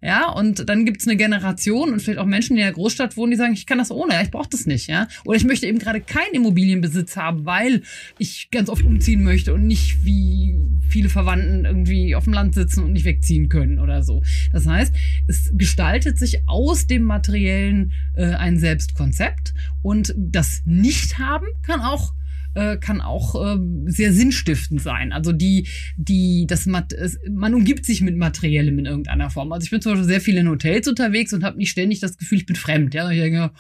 Ja, 0.03 0.33
und 0.33 0.69
dann 0.69 0.85
gibt's 0.85 1.07
eine 1.07 1.17
Generation 1.17 1.93
und 1.93 2.03
vielleicht 2.03 2.19
auch 2.19 2.27
Menschen, 2.27 2.57
die 2.57 2.63
in 2.63 2.67
der 2.67 2.75
Großstadt 2.75 3.17
wohnen, 3.17 3.31
die 3.31 3.37
sagen, 3.37 3.53
ich 3.53 3.67
kann 3.67 3.79
das 3.79 3.93
ohne, 3.93 4.21
ich 4.21 4.33
brauche 4.33 4.49
das 4.51 4.67
nicht, 4.67 4.89
ja. 4.89 5.07
Oder 5.25 5.37
ich 5.37 5.45
möchte 5.45 5.67
eben 5.69 5.79
gerade 5.79 6.01
keinen 6.01 6.35
Immobilienbesitz 6.35 7.17
haben, 7.17 7.47
weil 7.47 7.83
ich 8.19 8.49
ganz 8.51 8.69
oft 8.69 8.85
umziehen 8.85 9.23
möchte 9.23 9.55
und 9.55 9.65
nicht 9.65 10.05
wie 10.05 10.59
viele 10.89 11.09
Verwandten 11.09 11.65
irgendwie 11.65 12.17
auf 12.17 12.25
dem 12.25 12.33
Land 12.33 12.55
sitzen 12.55 12.83
und 12.83 12.93
nicht 12.93 13.05
wegziehen 13.05 13.49
können 13.49 13.79
oder 13.79 14.03
so. 14.03 14.23
Das 14.53 14.67
heißt, 14.67 14.93
es 15.29 15.53
gestaltet 15.55 16.19
sich 16.19 16.43
aus 16.49 16.89
dem 16.89 17.05
Materiellen 17.05 17.93
äh, 18.15 18.35
ein 18.35 18.59
Selbstkonzept 18.59 19.55
und 19.83 20.15
das 20.17 20.63
Nicht-Haben 20.65 21.47
kann 21.63 21.81
auch 21.81 22.13
äh, 22.55 22.77
kann 22.77 23.01
auch 23.01 23.35
äh, 23.35 23.59
sehr 23.87 24.13
sinnstiftend 24.13 24.81
sein. 24.81 25.13
Also 25.13 25.33
die, 25.33 25.69
die, 25.97 26.47
das 26.47 26.67
man 26.67 27.55
umgibt 27.55 27.85
sich 27.85 28.01
mit 28.01 28.17
Materiellem 28.17 28.79
in 28.79 28.87
irgendeiner 28.87 29.31
Form. 29.31 29.53
Also 29.53 29.65
ich 29.65 29.71
bin 29.71 29.81
zum 29.81 29.93
Beispiel 29.93 30.09
sehr 30.09 30.21
viel 30.21 30.37
in 30.37 30.49
Hotels 30.49 30.89
unterwegs 30.89 31.33
und 31.33 31.45
habe 31.45 31.59
nicht 31.59 31.71
ständig 31.71 32.01
das 32.01 32.17
Gefühl, 32.17 32.39
ich 32.39 32.47
bin 32.47 32.57
fremd. 32.57 32.95
Ja, 32.95 33.11
ich 33.11 33.19
denke, 33.19 33.51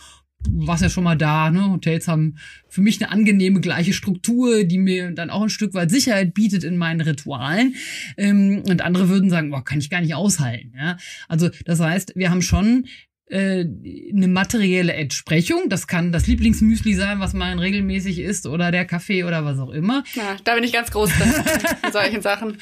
warst 0.50 0.82
ja 0.82 0.90
schon 0.90 1.04
mal 1.04 1.16
da, 1.16 1.50
ne? 1.50 1.70
Hotels 1.70 2.08
haben 2.08 2.36
für 2.68 2.80
mich 2.80 3.00
eine 3.00 3.10
angenehme 3.10 3.60
gleiche 3.60 3.92
Struktur, 3.92 4.64
die 4.64 4.78
mir 4.78 5.12
dann 5.12 5.30
auch 5.30 5.42
ein 5.42 5.48
Stück 5.48 5.74
weit 5.74 5.90
Sicherheit 5.90 6.34
bietet 6.34 6.64
in 6.64 6.76
meinen 6.76 7.00
Ritualen. 7.00 7.74
Ähm, 8.16 8.62
und 8.68 8.82
andere 8.82 9.08
würden 9.08 9.30
sagen, 9.30 9.50
boah, 9.50 9.64
kann 9.64 9.78
ich 9.78 9.90
gar 9.90 10.00
nicht 10.00 10.14
aushalten. 10.14 10.72
Ja? 10.76 10.96
Also 11.28 11.50
das 11.64 11.80
heißt, 11.80 12.12
wir 12.16 12.30
haben 12.30 12.42
schon 12.42 12.86
äh, 13.32 13.64
eine 14.12 14.28
materielle 14.28 14.92
Entsprechung. 14.92 15.70
Das 15.70 15.86
kann 15.86 16.12
das 16.12 16.26
Lieblingsmüsli 16.26 16.92
sein, 16.94 17.18
was 17.18 17.32
man 17.32 17.58
regelmäßig 17.58 18.18
isst 18.18 18.46
oder 18.46 18.70
der 18.70 18.84
Kaffee 18.84 19.24
oder 19.24 19.44
was 19.44 19.58
auch 19.58 19.70
immer. 19.70 20.04
Ja, 20.14 20.36
da 20.44 20.54
bin 20.54 20.64
ich 20.64 20.72
ganz 20.72 20.90
groß 20.90 21.10
drin 21.10 21.32
in 21.86 21.92
solchen 21.92 22.20
Sachen. 22.20 22.58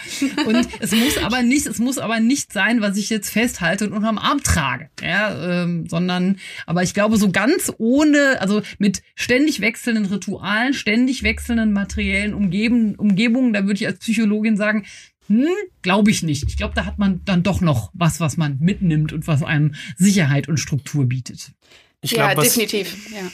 Und 0.46 0.68
es 0.78 0.92
muss 0.92 1.18
aber 1.18 1.42
nicht, 1.42 1.66
es 1.66 1.80
muss 1.80 1.98
aber 1.98 2.20
nicht 2.20 2.52
sein, 2.52 2.80
was 2.80 2.96
ich 2.96 3.10
jetzt 3.10 3.30
festhalte 3.30 3.86
und 3.86 3.92
unterm 3.92 4.18
Arm 4.18 4.42
trage, 4.44 4.90
ja, 5.02 5.62
ähm, 5.64 5.88
sondern, 5.88 6.38
aber 6.66 6.84
ich 6.84 6.94
glaube 6.94 7.16
so 7.16 7.30
ganz 7.30 7.72
ohne, 7.78 8.40
also 8.40 8.62
mit 8.78 9.02
ständig 9.16 9.60
wechselnden 9.60 10.06
Ritualen, 10.06 10.72
ständig 10.72 11.24
wechselnden 11.24 11.72
materiellen 11.72 12.32
Umgeben, 12.32 12.94
Umgebungen, 12.94 13.52
da 13.52 13.64
würde 13.64 13.74
ich 13.74 13.86
als 13.88 13.98
Psychologin 13.98 14.56
sagen, 14.56 14.84
hm, 15.30 15.46
glaube 15.82 16.10
ich 16.10 16.24
nicht. 16.24 16.48
Ich 16.48 16.56
glaube, 16.56 16.74
da 16.74 16.84
hat 16.84 16.98
man 16.98 17.20
dann 17.24 17.44
doch 17.44 17.60
noch 17.60 17.92
was, 17.94 18.18
was 18.18 18.36
man 18.36 18.58
mitnimmt 18.58 19.12
und 19.12 19.28
was 19.28 19.44
einem 19.44 19.76
Sicherheit 19.96 20.48
und 20.48 20.58
Struktur 20.58 21.06
bietet. 21.06 21.52
Ich 22.00 22.10
glaub, 22.10 22.30
ja, 22.30 22.36
was, 22.36 22.46
definitiv. 22.46 23.12
Ja. 23.12 23.30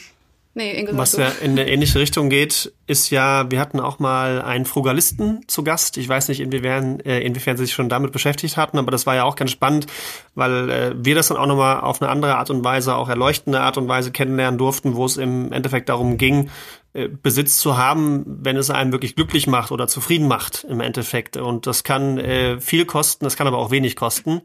Nee, 0.53 0.73
Inge, 0.73 0.97
was 0.97 1.17
ja 1.17 1.29
in 1.43 1.53
eine 1.53 1.69
ähnliche 1.69 1.99
Richtung 1.99 2.29
geht, 2.29 2.73
ist 2.87 3.11
ja, 3.11 3.51
wir 3.51 3.61
hatten 3.61 3.81
auch 3.81 3.99
mal 3.99 4.43
einen 4.43 4.67
Frugalisten 4.67 5.41
zu 5.47 5.65
Gast. 5.65 5.97
Ich 5.97 6.09
weiß 6.09 6.29
nicht, 6.29 6.41
inwiefern, 6.41 7.01
äh, 7.01 7.21
inwiefern 7.21 7.57
sie 7.57 7.65
sich 7.65 7.75
schon 7.75 7.89
damit 7.89 8.13
beschäftigt 8.13 8.59
hatten, 8.59 8.79
aber 8.79 8.91
das 8.91 9.07
war 9.07 9.15
ja 9.15 9.25
auch 9.25 9.37
ganz 9.37 9.51
spannend, 9.51 9.87
weil 10.35 10.71
äh, 10.71 10.95
wir 10.97 11.15
das 11.15 11.29
dann 11.29 11.37
auch 11.39 11.47
nochmal 11.47 11.81
auf 11.81 12.01
eine 12.01 12.11
andere 12.11 12.37
Art 12.37 12.49
und 12.51 12.65
Weise, 12.65 12.95
auch 12.95 13.09
erleuchtende 13.09 13.61
Art 13.61 13.77
und 13.79 13.89
Weise 13.89 14.13
kennenlernen 14.13 14.59
durften, 14.59 14.97
wo 14.97 15.05
es 15.05 15.17
im 15.19 15.53
Endeffekt 15.53 15.89
darum 15.91 16.17
ging, 16.19 16.51
äh, 16.97 17.09
Besitz 17.09 17.59
zu 17.59 17.77
haben, 17.77 18.25
wenn 18.27 18.57
es 18.57 18.71
einem 18.71 18.91
wirklich 18.91 19.17
glücklich 19.17 19.47
macht 19.47 19.71
oder 19.71 19.87
zufrieden 19.87 20.29
macht 20.29 20.65
im 20.65 20.81
Endeffekt. 20.81 21.37
Und 21.37 21.67
das 21.67 21.85
kann 21.85 22.17
äh, 22.17 22.59
viel 22.59 22.87
kosten, 22.87 23.25
das 23.25 23.37
kann 23.37 23.47
aber 23.47 23.59
auch 23.59 23.71
wenig 23.71 23.97
kosten. 23.97 24.41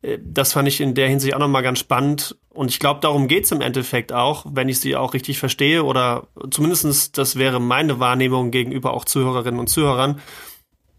Äh, 0.00 0.18
das 0.24 0.54
fand 0.54 0.66
ich 0.66 0.80
in 0.80 0.94
der 0.94 1.08
Hinsicht 1.08 1.34
auch 1.34 1.38
nochmal 1.38 1.62
ganz 1.62 1.80
spannend. 1.80 2.38
Und 2.48 2.70
ich 2.70 2.78
glaube, 2.78 3.00
darum 3.00 3.28
geht's 3.28 3.52
im 3.52 3.60
Endeffekt 3.60 4.14
auch, 4.14 4.46
wenn 4.48 4.70
ich 4.70 4.80
sie 4.80 4.96
auch 4.96 5.12
richtig 5.12 5.38
verstehe 5.38 5.84
oder 5.84 6.26
zumindestens 6.50 7.12
das 7.12 7.36
wäre 7.36 7.60
meine 7.60 8.00
Wahrnehmung 8.00 8.50
gegenüber 8.50 8.94
auch 8.94 9.04
Zuhörerinnen 9.04 9.60
und 9.60 9.66
Zuhörern, 9.66 10.22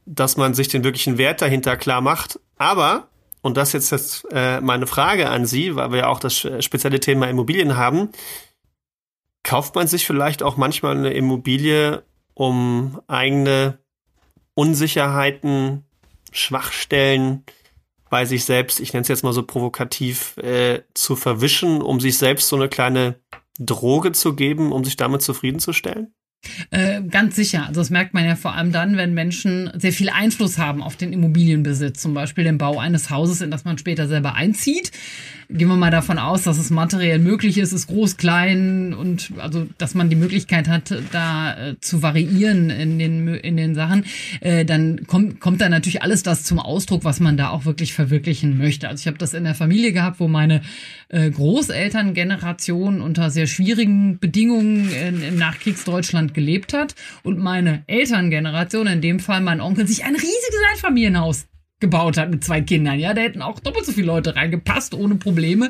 dass 0.06 0.38
man 0.38 0.54
sich 0.54 0.68
den 0.68 0.84
wirklichen 0.84 1.18
Wert 1.18 1.42
dahinter 1.42 1.78
klar 1.78 2.02
macht. 2.02 2.40
Aber, 2.58 3.08
und 3.42 3.58
das 3.58 3.74
jetzt, 3.74 3.90
jetzt 3.90 4.28
äh, 4.32 4.62
meine 4.62 4.86
Frage 4.86 5.30
an 5.30 5.48
Sie, 5.48 5.76
weil 5.76 5.92
wir 5.92 6.00
ja 6.00 6.08
auch 6.10 6.20
das 6.20 6.46
spezielle 6.60 7.00
Thema 7.00 7.28
Immobilien 7.28 7.76
haben, 7.76 8.10
kauft 9.46 9.76
man 9.76 9.88
sich 9.88 10.06
vielleicht 10.06 10.44
auch 10.44 10.58
manchmal 10.58 10.98
eine 10.98 11.14
Immobilie, 11.14 12.04
um 12.34 13.00
eigene 13.08 13.78
Unsicherheiten, 14.56 15.86
Schwachstellen 16.32 17.44
bei 18.10 18.26
sich 18.26 18.44
selbst, 18.44 18.80
ich 18.80 18.92
nenne 18.92 19.04
es 19.04 19.08
jetzt 19.08 19.24
mal 19.24 19.34
so 19.34 19.44
provokativ, 19.44 20.38
äh, 20.38 20.82
zu 20.94 21.16
verwischen, 21.16 21.82
um 21.82 22.00
sich 22.00 22.18
selbst 22.18 22.50
so 22.50 22.56
eine 22.56 22.70
kleine 22.70 23.16
Droge 23.60 24.12
zu 24.12 24.36
geben, 24.36 24.72
um 24.72 24.84
sich 24.84 24.98
damit 24.98 25.22
zufriedenzustellen? 25.22 26.14
Äh, 26.70 27.02
ganz 27.04 27.36
sicher. 27.36 27.66
Also 27.68 27.82
das 27.82 27.90
merkt 27.90 28.14
man 28.14 28.26
ja 28.26 28.36
vor 28.36 28.54
allem 28.54 28.72
dann, 28.72 28.98
wenn 28.98 29.14
Menschen 29.14 29.72
sehr 29.76 29.92
viel 29.92 30.10
Einfluss 30.10 30.58
haben 30.58 30.82
auf 30.84 30.96
den 30.96 31.14
Immobilienbesitz, 31.14 32.02
zum 32.02 32.14
Beispiel 32.14 32.44
den 32.44 32.58
Bau 32.58 32.80
eines 32.80 33.10
Hauses, 33.10 33.42
in 33.42 33.52
das 33.52 33.66
man 33.66 33.78
später 33.78 34.08
selber 34.08 34.36
einzieht. 34.36 34.92
Gehen 35.50 35.68
wir 35.68 35.76
mal 35.76 35.92
davon 35.92 36.18
aus, 36.18 36.44
dass 36.44 36.58
es 36.58 36.70
materiell 36.70 37.20
möglich 37.20 37.58
ist, 37.58 37.72
ist 37.72 37.88
groß, 37.88 38.18
klein 38.18 38.94
und 38.94 39.32
also, 39.38 39.68
dass 39.78 39.94
man 39.94 40.10
die 40.10 40.16
Möglichkeit 40.16 40.68
hat, 40.68 40.96
da 41.12 41.70
äh, 41.70 41.80
zu 41.80 42.02
variieren 42.02 42.70
in 42.70 42.98
den 42.98 43.28
in 43.28 43.56
den 43.58 43.76
Sachen, 43.76 44.06
äh, 44.42 44.66
dann 44.66 45.06
kommt 45.06 45.40
kommt 45.40 45.62
da 45.62 45.70
natürlich 45.70 46.02
alles 46.02 46.24
das 46.24 46.44
zum 46.44 46.60
Ausdruck, 46.60 47.04
was 47.04 47.20
man 47.20 47.38
da 47.38 47.50
auch 47.50 47.66
wirklich 47.66 47.94
verwirklichen 47.94 48.58
möchte. 48.58 48.90
Also 48.90 49.02
ich 49.02 49.08
habe 49.08 49.18
das 49.18 49.34
in 49.34 49.44
der 49.44 49.56
Familie 49.56 49.92
gehabt, 49.92 50.20
wo 50.20 50.28
meine 50.28 50.62
äh, 51.10 51.30
Großelterngeneration 51.30 53.02
unter 53.02 53.30
sehr 53.30 53.48
schwierigen 53.48 54.18
Bedingungen 54.20 54.90
in, 54.92 55.22
im 55.22 55.38
Nachkriegsdeutschland 55.38 56.34
gelebt 56.34 56.74
hat 56.74 56.96
und 57.24 57.38
meine 57.40 57.84
Elterngeneration, 57.88 58.88
in 58.88 59.02
dem 59.02 59.20
Fall 59.20 59.42
mein 59.42 59.62
Onkel, 59.62 59.88
sich 59.88 60.04
ein 60.06 60.16
riesiges 60.16 60.62
Einfamilienhaus 60.74 61.46
gebaut 61.80 62.18
hat 62.18 62.32
mit 62.32 62.44
zwei 62.44 62.62
Kindern, 62.62 63.00
ja, 63.00 63.14
da 63.14 63.22
hätten 63.22 63.42
auch 63.42 63.60
doppelt 63.60 63.86
so 63.86 63.92
viele 63.92 64.08
Leute 64.08 64.36
reingepasst 64.36 64.94
ohne 64.94 65.16
Probleme, 65.16 65.70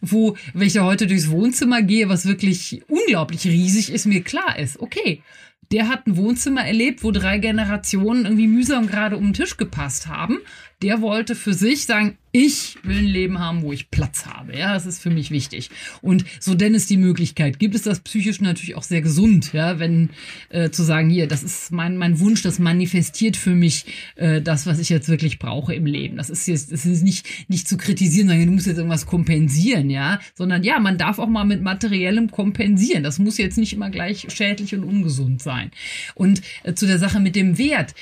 wo, 0.00 0.36
wenn 0.52 0.66
ich 0.66 0.78
heute 0.78 1.06
durchs 1.06 1.30
Wohnzimmer 1.30 1.82
gehe, 1.82 2.08
was 2.08 2.26
wirklich 2.26 2.82
unglaublich 2.88 3.44
riesig 3.46 3.90
ist, 3.92 4.06
mir 4.06 4.22
klar 4.22 4.58
ist, 4.58 4.78
okay, 4.80 5.22
der 5.70 5.88
hat 5.88 6.06
ein 6.06 6.16
Wohnzimmer 6.16 6.64
erlebt, 6.64 7.04
wo 7.04 7.10
drei 7.10 7.38
Generationen 7.38 8.24
irgendwie 8.24 8.46
mühsam 8.46 8.86
gerade 8.86 9.16
um 9.16 9.24
den 9.24 9.34
Tisch 9.34 9.56
gepasst 9.56 10.06
haben. 10.06 10.38
Der 10.82 11.02
wollte 11.02 11.34
für 11.34 11.52
sich 11.52 11.84
sagen, 11.84 12.16
ich 12.32 12.76
will 12.82 12.98
ein 12.98 13.04
Leben 13.04 13.38
haben, 13.38 13.62
wo 13.62 13.72
ich 13.72 13.90
Platz 13.90 14.26
habe. 14.26 14.56
Ja, 14.56 14.74
das 14.74 14.86
ist 14.86 15.02
für 15.02 15.10
mich 15.10 15.30
wichtig. 15.30 15.70
Und 16.02 16.24
so 16.40 16.54
denn 16.54 16.74
es 16.74 16.86
die 16.86 16.96
Möglichkeit 16.96 17.58
gibt, 17.58 17.74
ist 17.74 17.86
das 17.86 18.00
psychisch 18.00 18.40
natürlich 18.40 18.74
auch 18.74 18.82
sehr 18.82 19.00
gesund, 19.00 19.52
ja, 19.52 19.78
wenn 19.78 20.10
äh, 20.50 20.70
zu 20.70 20.82
sagen, 20.82 21.10
hier, 21.10 21.26
das 21.26 21.42
ist 21.42 21.72
mein, 21.72 21.96
mein 21.96 22.20
Wunsch, 22.20 22.42
das 22.42 22.58
manifestiert 22.58 23.36
für 23.36 23.54
mich 23.54 23.86
äh, 24.16 24.42
das, 24.42 24.66
was 24.66 24.78
ich 24.78 24.88
jetzt 24.88 25.08
wirklich 25.08 25.38
brauche 25.38 25.74
im 25.74 25.86
Leben. 25.86 26.16
Das 26.16 26.30
ist 26.30 26.46
jetzt, 26.46 26.72
das 26.72 26.84
ist 26.84 27.02
nicht, 27.02 27.26
nicht 27.48 27.68
zu 27.68 27.76
kritisieren, 27.76 28.28
sagen, 28.28 28.44
du 28.44 28.52
musst 28.52 28.66
jetzt 28.66 28.76
irgendwas 28.76 29.06
kompensieren, 29.06 29.90
ja, 29.90 30.20
sondern 30.34 30.62
ja, 30.62 30.78
man 30.80 30.98
darf 30.98 31.18
auch 31.18 31.28
mal 31.28 31.44
mit 31.44 31.62
materiellem 31.62 32.30
kompensieren. 32.30 33.02
Das 33.02 33.18
muss 33.18 33.38
jetzt 33.38 33.58
nicht 33.58 33.72
immer 33.72 33.90
gleich 33.90 34.26
schädlich 34.28 34.74
und 34.74 34.84
ungesund 34.84 35.42
sein. 35.42 35.70
Und 36.14 36.42
äh, 36.62 36.74
zu 36.74 36.86
der 36.86 36.98
Sache 36.98 37.20
mit 37.20 37.36
dem 37.36 37.58
Wert 37.58 37.94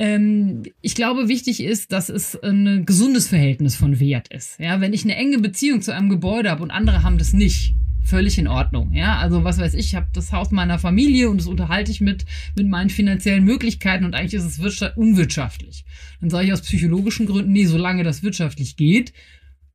ich 0.00 0.94
glaube, 0.94 1.28
wichtig 1.28 1.60
ist, 1.60 1.90
dass 1.90 2.08
es 2.08 2.40
ein 2.40 2.86
gesundes 2.86 3.26
Verhältnis 3.26 3.74
von 3.74 3.98
Wert 3.98 4.28
ist. 4.28 4.58
Ja, 4.60 4.80
wenn 4.80 4.92
ich 4.92 5.02
eine 5.02 5.16
enge 5.16 5.38
Beziehung 5.38 5.82
zu 5.82 5.92
einem 5.92 6.08
Gebäude 6.08 6.50
habe 6.50 6.62
und 6.62 6.70
andere 6.70 7.02
haben 7.02 7.18
das 7.18 7.32
nicht, 7.32 7.74
völlig 8.08 8.38
in 8.38 8.48
Ordnung. 8.48 8.92
Ja, 8.92 9.18
also 9.18 9.44
was 9.44 9.58
weiß 9.58 9.74
ich, 9.74 9.86
ich 9.86 9.94
habe 9.94 10.08
das 10.12 10.32
Haus 10.32 10.50
meiner 10.50 10.78
Familie 10.78 11.28
und 11.28 11.38
das 11.38 11.46
unterhalte 11.46 11.90
ich 11.90 12.00
mit 12.00 12.24
mit 12.56 12.66
meinen 12.66 12.90
finanziellen 12.90 13.44
Möglichkeiten 13.44 14.04
und 14.04 14.14
eigentlich 14.14 14.34
ist 14.34 14.44
es 14.44 14.82
unwirtschaftlich. 14.96 15.84
Dann 16.20 16.30
sage 16.30 16.46
ich 16.46 16.52
aus 16.52 16.62
psychologischen 16.62 17.26
Gründen, 17.26 17.52
nee, 17.52 17.66
solange 17.66 18.02
das 18.02 18.22
wirtschaftlich 18.22 18.76
geht, 18.76 19.12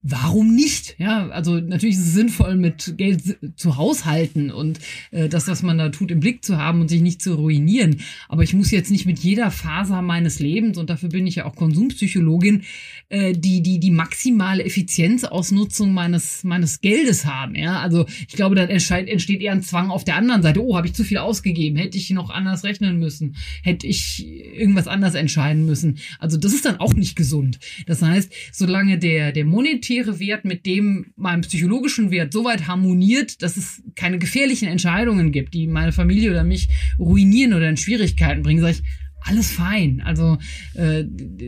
warum 0.03 0.53
nicht? 0.53 0.95
Ja, 0.99 1.29
also 1.29 1.61
natürlich 1.61 1.95
ist 1.95 2.07
es 2.07 2.13
sinnvoll, 2.13 2.55
mit 2.57 2.97
Geld 2.97 3.37
zu 3.55 3.77
haushalten 3.77 4.51
und 4.51 4.79
äh, 5.11 5.29
das, 5.29 5.47
was 5.47 5.63
man 5.63 5.77
da 5.77 5.89
tut, 5.89 6.11
im 6.11 6.19
Blick 6.19 6.43
zu 6.43 6.57
haben 6.57 6.81
und 6.81 6.89
sich 6.89 7.01
nicht 7.01 7.21
zu 7.21 7.35
ruinieren. 7.35 8.01
Aber 8.27 8.43
ich 8.43 8.53
muss 8.53 8.69
jetzt 8.69 8.91
nicht 8.91 9.05
mit 9.05 9.19
jeder 9.19 9.49
Faser 9.49 10.01
meines 10.01 10.39
Lebens, 10.39 10.77
und 10.77 10.89
dafür 10.89 11.07
bin 11.07 11.25
ich 11.25 11.35
ja 11.35 11.45
auch 11.45 11.55
Konsumpsychologin, 11.55 12.63
äh, 13.07 13.31
die, 13.31 13.63
die, 13.63 13.79
die 13.79 13.91
maximale 13.91 14.65
Effizienzausnutzung 14.65 15.93
meines, 15.93 16.43
meines 16.43 16.81
Geldes 16.81 17.25
haben. 17.25 17.55
Ja, 17.55 17.79
also 17.79 18.05
ich 18.27 18.35
glaube, 18.35 18.55
dann 18.55 18.69
entsteht 18.69 19.41
eher 19.41 19.53
ein 19.53 19.63
Zwang 19.63 19.89
auf 19.89 20.03
der 20.03 20.17
anderen 20.17 20.41
Seite. 20.41 20.61
Oh, 20.61 20.75
habe 20.75 20.87
ich 20.87 20.93
zu 20.93 21.05
viel 21.05 21.19
ausgegeben? 21.19 21.77
Hätte 21.77 21.97
ich 21.97 22.09
noch 22.09 22.29
anders 22.29 22.65
rechnen 22.65 22.99
müssen? 22.99 23.37
Hätte 23.63 23.87
ich 23.87 24.27
irgendwas 24.27 24.87
anders 24.87 25.15
entscheiden 25.15 25.65
müssen? 25.65 25.99
Also 26.19 26.35
das 26.35 26.53
ist 26.53 26.65
dann 26.65 26.81
auch 26.81 26.93
nicht 26.93 27.15
gesund. 27.15 27.59
Das 27.85 28.01
heißt, 28.01 28.33
solange 28.51 28.99
der, 28.99 29.31
der 29.31 29.45
monetäre 29.45 29.92
monetäre 29.93 30.19
Wert 30.19 30.45
mit 30.45 30.65
dem 30.65 31.13
meinem 31.15 31.41
psychologischen 31.41 32.11
Wert 32.11 32.33
so 32.33 32.43
weit 32.45 32.67
harmoniert, 32.67 33.41
dass 33.41 33.57
es 33.57 33.81
keine 33.95 34.19
gefährlichen 34.19 34.67
Entscheidungen 34.67 35.31
gibt, 35.31 35.53
die 35.53 35.67
meine 35.67 35.91
Familie 35.91 36.31
oder 36.31 36.43
mich 36.43 36.69
ruinieren 36.99 37.53
oder 37.53 37.69
in 37.69 37.77
Schwierigkeiten 37.77 38.43
bringen, 38.43 38.61
sage 38.61 38.73
ich, 38.73 38.83
alles 39.25 39.51
fein. 39.51 40.01
Also 40.03 40.37
äh, 40.75 41.03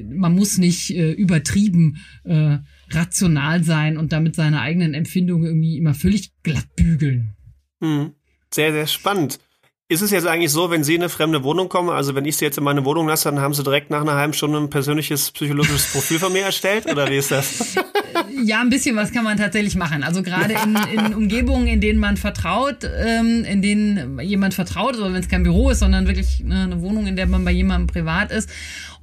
man 0.09 0.33
muss 0.33 0.57
nicht 0.57 0.91
äh, 0.91 1.11
übertrieben 1.11 1.97
äh, 2.23 2.59
rational 2.89 3.63
sein 3.63 3.97
und 3.97 4.13
damit 4.13 4.35
seine 4.35 4.61
eigenen 4.61 4.93
Empfindungen 4.93 5.45
irgendwie 5.45 5.77
immer 5.77 5.93
völlig 5.93 6.31
glatt 6.43 6.75
bügeln. 6.75 7.35
Hm. 7.81 8.11
Sehr, 8.53 8.71
sehr 8.71 8.87
spannend. 8.87 9.39
Ist 9.87 10.01
es 10.01 10.09
jetzt 10.09 10.25
eigentlich 10.25 10.51
so, 10.51 10.71
wenn 10.71 10.83
Sie 10.83 10.95
in 10.95 11.01
eine 11.01 11.09
fremde 11.09 11.43
Wohnung 11.43 11.69
kommen, 11.69 11.89
also 11.89 12.15
wenn 12.15 12.25
ich 12.25 12.37
Sie 12.37 12.45
jetzt 12.45 12.57
in 12.57 12.63
meine 12.63 12.85
Wohnung 12.85 13.07
lasse, 13.07 13.29
dann 13.29 13.39
haben 13.39 13.53
Sie 13.53 13.63
direkt 13.63 13.91
nach 13.91 14.01
einer 14.01 14.15
halben 14.15 14.33
Stunde 14.33 14.57
ein 14.57 14.69
persönliches 14.69 15.29
psychologisches 15.31 15.91
Profil 15.91 16.17
von 16.17 16.33
mir 16.33 16.41
erstellt? 16.41 16.87
Oder 16.87 17.07
wie 17.07 17.17
ist 17.17 17.29
das? 17.29 17.75
Ja, 18.43 18.61
ein 18.61 18.69
bisschen 18.69 18.95
was 18.95 19.11
kann 19.11 19.23
man 19.23 19.37
tatsächlich 19.37 19.75
machen. 19.75 20.03
Also 20.03 20.23
gerade 20.23 20.53
in, 20.53 20.77
in 20.97 21.13
Umgebungen, 21.15 21.67
in 21.67 21.81
denen 21.81 21.99
man 21.99 22.17
vertraut, 22.17 22.83
ähm, 22.83 23.43
in 23.43 23.61
denen 23.61 24.19
jemand 24.19 24.53
vertraut, 24.53 24.97
oder 24.97 25.13
wenn 25.13 25.21
es 25.21 25.29
kein 25.29 25.43
Büro 25.43 25.69
ist, 25.69 25.79
sondern 25.79 26.07
wirklich 26.07 26.41
eine, 26.43 26.63
eine 26.63 26.81
Wohnung, 26.81 27.07
in 27.07 27.15
der 27.15 27.27
man 27.27 27.45
bei 27.45 27.51
jemandem 27.51 27.87
privat 27.87 28.31
ist 28.31 28.49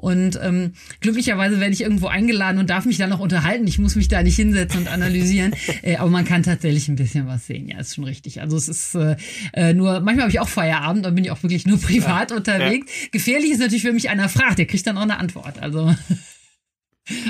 und 0.03 0.37
ähm, 0.43 0.73
glücklicherweise 1.01 1.61
werde 1.61 1.73
ich 1.73 1.83
irgendwo 1.83 2.09
eingeladen 2.09 2.59
und 2.59 2.69
darf 2.71 2.87
mich 2.87 2.99
dann 2.99 3.09
noch 3.09 3.21
unterhalten. 3.21 3.69
Ich 3.69 3.79
muss 3.79 3.95
mich 3.95 4.09
da 4.09 4.25
nicht 4.25 4.35
hinsetzen 4.35 4.81
und 4.81 4.89
analysieren. 4.89 5.55
äh, 5.83 5.95
aber 5.95 6.11
man 6.11 6.25
kann 6.25 6.43
tatsächlich 6.43 6.89
ein 6.89 6.97
bisschen 6.97 7.29
was 7.29 7.47
sehen. 7.47 7.69
Ja, 7.69 7.79
ist 7.79 7.95
schon 7.95 8.03
richtig. 8.03 8.41
Also 8.41 8.57
es 8.57 8.69
ist 8.69 8.97
äh, 8.97 9.15
äh 9.53 9.75
nur, 9.75 10.01
manchmal 10.01 10.23
habe 10.23 10.31
ich 10.33 10.41
auch 10.41 10.49
Feierabend, 10.49 11.07
dann 11.07 11.15
bin 11.15 11.23
ich 11.23 11.31
auch 11.31 11.41
wirklich 11.45 11.67
nur 11.67 11.79
privat 11.81 12.33
ja, 12.33 12.37
unterwegs. 12.37 12.87
Ja. 12.89 13.09
Gefährlich 13.13 13.53
ist 13.53 13.61
natürlich, 13.61 13.85
wenn 13.85 13.95
mich 13.95 14.11
einer 14.11 14.29
fragt, 14.29 14.59
der 14.59 14.67
kriegt 14.67 14.85
dann 14.89 14.99
auch 14.99 15.03
eine 15.03 15.19
Antwort. 15.19 15.63
Also. 15.63 15.95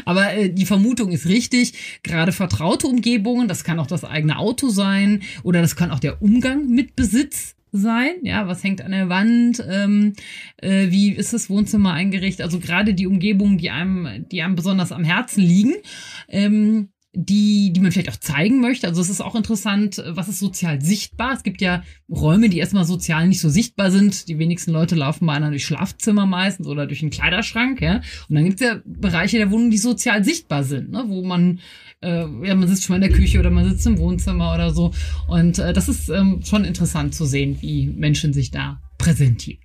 Aber 0.05 0.35
äh, 0.35 0.51
die 0.53 0.67
Vermutung 0.67 1.11
ist 1.11 1.27
richtig. 1.27 2.01
Gerade 2.03 2.33
vertraute 2.33 2.87
Umgebungen, 2.87 3.49
das 3.49 3.65
kann 3.65 3.79
auch 3.79 3.87
das 3.87 4.05
eigene 4.05 4.39
Auto 4.39 4.69
sein 4.69 5.23
oder 5.43 5.61
das 5.63 5.77
kann 5.77 5.91
auch 5.91 6.01
der 6.01 6.23
Umgang 6.23 6.69
mit 6.69 6.97
Besitz 6.97 7.55
sein? 7.73 8.17
Ja, 8.23 8.47
was 8.47 8.63
hängt 8.63 8.83
an 8.83 8.93
der 8.93 9.09
Wand? 9.09 9.65
Ähm, 9.69 10.13
äh, 10.59 10.91
wie 10.91 11.11
ist 11.11 11.33
das 11.33 11.49
Wohnzimmer 11.49 11.95
eingerichtet? 11.95 12.45
Also 12.45 12.61
gerade 12.61 12.95
die 12.95 13.07
Umgebungen, 13.07 13.59
die 13.59 13.71
einem, 13.71 14.27
die 14.31 14.43
einem 14.43 14.55
besonders 14.55 14.93
am 14.93 15.05
Herzen 15.05 15.43
liegen. 15.43 15.75
Ähm, 16.29 16.91
die, 17.15 17.73
die 17.73 17.81
man 17.81 17.93
vielleicht 17.93 18.09
auch 18.09 18.17
zeigen 18.17 18.61
möchte. 18.61 18.87
Also 18.87 19.03
es 19.03 19.11
ist 19.11 19.21
auch 19.21 19.35
interessant, 19.35 20.03
was 20.07 20.29
ist 20.29 20.39
sozial 20.39 20.81
sichtbar. 20.81 21.35
Es 21.35 21.43
gibt 21.43 21.61
ja 21.61 21.83
Räume, 22.09 22.49
die 22.49 22.59
erstmal 22.59 22.87
sozial 22.87 23.29
nicht 23.29 23.41
so 23.41 23.51
sichtbar 23.51 23.91
sind. 23.91 24.29
Die 24.29 24.39
wenigsten 24.39 24.73
Leute 24.73 24.95
laufen 24.95 25.27
bei 25.27 25.35
einer 25.35 25.51
durch 25.51 25.67
Schlafzimmer 25.67 26.25
meistens 26.25 26.67
oder 26.67 26.87
durch 26.87 27.03
einen 27.03 27.11
Kleiderschrank, 27.11 27.83
ja. 27.83 27.97
Und 28.29 28.35
dann 28.35 28.45
gibt 28.45 28.61
es 28.61 28.67
ja 28.67 28.81
Bereiche 28.85 29.37
der 29.37 29.51
Wohnung, 29.51 29.71
die 29.71 29.79
sozial 29.79 30.25
sichtbar 30.25 30.65
sind, 30.65 30.91
ne? 30.91 31.05
wo 31.07 31.23
man 31.23 31.61
äh, 32.01 32.21
ja, 32.21 32.55
man 32.55 32.67
sitzt 32.67 32.85
schon 32.85 32.99
mal 32.99 33.05
in 33.05 33.11
der 33.11 33.19
Küche 33.19 33.39
oder 33.39 33.51
man 33.51 33.69
sitzt 33.69 33.87
im 33.87 33.99
Wohnzimmer 33.99 34.55
oder 34.55 34.73
so. 34.73 34.93
Und 35.29 35.59
äh, 35.59 35.73
das 35.73 35.89
ist 35.89 36.09
ähm, 36.09 36.41
schon 36.45 36.65
interessant 36.65 37.15
zu 37.15 37.27
sehen, 37.27 37.59
wie 37.61 37.89
Menschen 37.89 38.33
sich 38.33 38.51
da 38.51 38.81
präsentieren. 38.99 39.62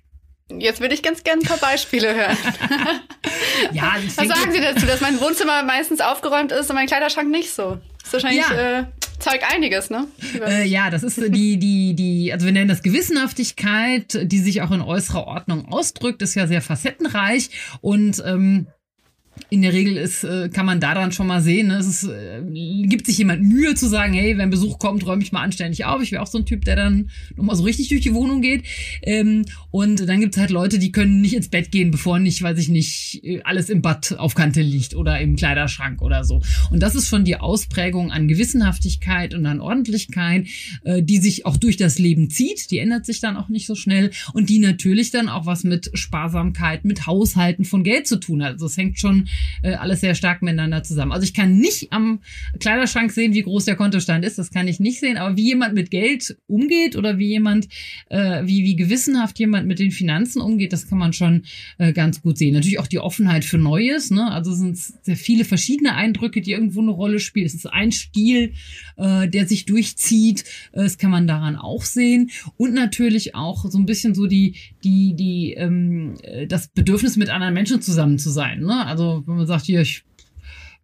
Jetzt 0.50 0.80
würde 0.80 0.94
ich 0.94 1.02
ganz 1.02 1.22
gerne 1.24 1.42
ein 1.42 1.46
paar 1.46 1.58
Beispiele 1.58 2.14
hören. 2.14 2.36
ja, 3.72 3.96
Was 4.16 4.28
sagen 4.28 4.50
Sie 4.50 4.60
dazu, 4.60 4.86
dass 4.86 5.00
mein 5.00 5.20
Wohnzimmer 5.20 5.62
meistens 5.62 6.00
aufgeräumt 6.00 6.52
ist 6.52 6.70
und 6.70 6.76
mein 6.76 6.86
Kleiderschrank 6.86 7.30
nicht 7.30 7.52
so? 7.52 7.78
Das 7.98 8.06
ist 8.06 8.12
wahrscheinlich 8.14 8.48
ja. 8.48 8.80
äh, 8.80 8.84
zeigt 9.18 9.44
einiges, 9.52 9.90
ne? 9.90 10.06
Äh, 10.40 10.66
ja, 10.66 10.88
das 10.90 11.02
ist 11.02 11.18
die 11.18 11.58
die 11.58 11.94
die 11.94 12.32
also 12.32 12.46
wir 12.46 12.52
nennen 12.52 12.68
das 12.68 12.82
Gewissenhaftigkeit, 12.82 14.18
die 14.22 14.38
sich 14.38 14.62
auch 14.62 14.70
in 14.70 14.80
äußerer 14.80 15.26
Ordnung 15.26 15.70
ausdrückt, 15.70 16.22
ist 16.22 16.34
ja 16.34 16.46
sehr 16.46 16.62
facettenreich 16.62 17.50
und 17.82 18.22
ähm, 18.24 18.68
in 19.50 19.62
der 19.62 19.72
Regel 19.72 19.96
ist, 19.96 20.24
äh, 20.24 20.48
kann 20.48 20.66
man 20.66 20.80
daran 20.80 21.12
schon 21.12 21.26
mal 21.26 21.40
sehen, 21.40 21.68
ne? 21.68 21.76
es 21.76 21.86
ist, 21.86 22.04
äh, 22.04 22.42
gibt 22.86 23.06
sich 23.06 23.18
jemand 23.18 23.42
Mühe 23.42 23.74
zu 23.74 23.88
sagen, 23.88 24.12
hey, 24.12 24.36
wenn 24.38 24.50
Besuch 24.50 24.78
kommt, 24.78 25.06
räume 25.06 25.22
ich 25.22 25.32
mal 25.32 25.42
anständig 25.42 25.84
auf. 25.84 26.02
Ich 26.02 26.12
wäre 26.12 26.22
auch 26.22 26.26
so 26.26 26.38
ein 26.38 26.46
Typ, 26.46 26.64
der 26.64 26.76
dann 26.76 27.10
nochmal 27.36 27.56
so 27.56 27.64
richtig 27.64 27.88
durch 27.88 28.02
die 28.02 28.14
Wohnung 28.14 28.42
geht. 28.42 28.64
Ähm, 29.02 29.44
und 29.70 30.08
dann 30.08 30.20
gibt's 30.20 30.36
halt 30.36 30.50
Leute, 30.50 30.78
die 30.78 30.92
können 30.92 31.20
nicht 31.20 31.34
ins 31.34 31.48
Bett 31.48 31.70
gehen, 31.70 31.90
bevor 31.90 32.18
nicht, 32.18 32.42
weiß 32.42 32.58
ich 32.58 32.68
nicht, 32.68 33.22
alles 33.44 33.70
im 33.70 33.82
Bad 33.82 34.16
auf 34.18 34.34
Kante 34.34 34.60
liegt 34.60 34.94
oder 34.94 35.20
im 35.20 35.36
Kleiderschrank 35.36 36.02
oder 36.02 36.24
so. 36.24 36.40
Und 36.70 36.80
das 36.82 36.94
ist 36.94 37.08
schon 37.08 37.24
die 37.24 37.36
Ausprägung 37.36 38.10
an 38.10 38.28
Gewissenhaftigkeit 38.28 39.34
und 39.34 39.46
an 39.46 39.60
Ordentlichkeit, 39.60 40.46
äh, 40.84 41.02
die 41.02 41.18
sich 41.18 41.46
auch 41.46 41.56
durch 41.56 41.76
das 41.76 41.98
Leben 41.98 42.30
zieht. 42.30 42.70
Die 42.70 42.78
ändert 42.78 43.06
sich 43.06 43.20
dann 43.20 43.36
auch 43.36 43.48
nicht 43.48 43.66
so 43.66 43.74
schnell 43.74 44.10
und 44.32 44.48
die 44.48 44.58
natürlich 44.58 45.10
dann 45.10 45.28
auch 45.28 45.46
was 45.46 45.64
mit 45.64 45.90
Sparsamkeit, 45.94 46.84
mit 46.84 47.06
Haushalten 47.06 47.64
von 47.64 47.84
Geld 47.84 48.06
zu 48.06 48.16
tun 48.16 48.42
hat. 48.42 48.52
Also 48.52 48.66
es 48.66 48.76
hängt 48.76 48.98
schon 48.98 49.27
äh, 49.62 49.74
alles 49.74 50.00
sehr 50.00 50.14
stark 50.14 50.42
miteinander 50.42 50.82
zusammen. 50.82 51.12
Also 51.12 51.24
ich 51.24 51.34
kann 51.34 51.58
nicht 51.58 51.92
am 51.92 52.20
Kleiderschrank 52.60 53.10
sehen, 53.12 53.34
wie 53.34 53.42
groß 53.42 53.64
der 53.64 53.76
Kontostand 53.76 54.24
ist. 54.24 54.38
Das 54.38 54.50
kann 54.50 54.68
ich 54.68 54.80
nicht 54.80 55.00
sehen. 55.00 55.16
Aber 55.16 55.36
wie 55.36 55.44
jemand 55.44 55.74
mit 55.74 55.90
Geld 55.90 56.36
umgeht 56.46 56.96
oder 56.96 57.18
wie 57.18 57.28
jemand, 57.28 57.68
äh, 58.08 58.42
wie, 58.44 58.64
wie 58.64 58.76
gewissenhaft 58.76 59.38
jemand 59.38 59.66
mit 59.66 59.78
den 59.78 59.90
Finanzen 59.90 60.40
umgeht, 60.40 60.72
das 60.72 60.88
kann 60.88 60.98
man 60.98 61.12
schon 61.12 61.44
äh, 61.78 61.92
ganz 61.92 62.22
gut 62.22 62.38
sehen. 62.38 62.54
Natürlich 62.54 62.78
auch 62.78 62.86
die 62.86 62.98
Offenheit 62.98 63.44
für 63.44 63.58
Neues. 63.58 64.10
Ne? 64.10 64.30
Also 64.30 64.52
sind 64.52 64.76
sehr 64.76 65.16
viele 65.16 65.44
verschiedene 65.44 65.94
Eindrücke, 65.94 66.40
die 66.40 66.52
irgendwo 66.52 66.80
eine 66.80 66.90
Rolle 66.90 67.20
spielen. 67.20 67.46
Es 67.46 67.54
ist 67.54 67.66
ein 67.66 67.92
Stil, 67.92 68.52
äh, 68.96 69.28
der 69.28 69.46
sich 69.46 69.64
durchzieht. 69.64 70.44
Äh, 70.72 70.84
das 70.84 70.98
kann 70.98 71.10
man 71.10 71.26
daran 71.26 71.56
auch 71.56 71.84
sehen. 71.84 72.30
Und 72.56 72.74
natürlich 72.74 73.34
auch 73.34 73.64
so 73.70 73.78
ein 73.78 73.86
bisschen 73.86 74.14
so 74.14 74.26
die, 74.26 74.54
die, 74.84 75.14
die, 75.14 75.54
ähm, 75.54 76.14
äh, 76.22 76.46
das 76.46 76.68
Bedürfnis 76.68 77.16
mit 77.16 77.30
anderen 77.30 77.54
Menschen 77.54 77.82
zusammen 77.82 78.18
zu 78.18 78.30
sein. 78.30 78.60
Ne? 78.60 78.86
Also 78.86 79.17
wenn 79.26 79.36
man 79.36 79.46
sagt, 79.46 79.64
hier, 79.66 79.80
ich 79.80 80.04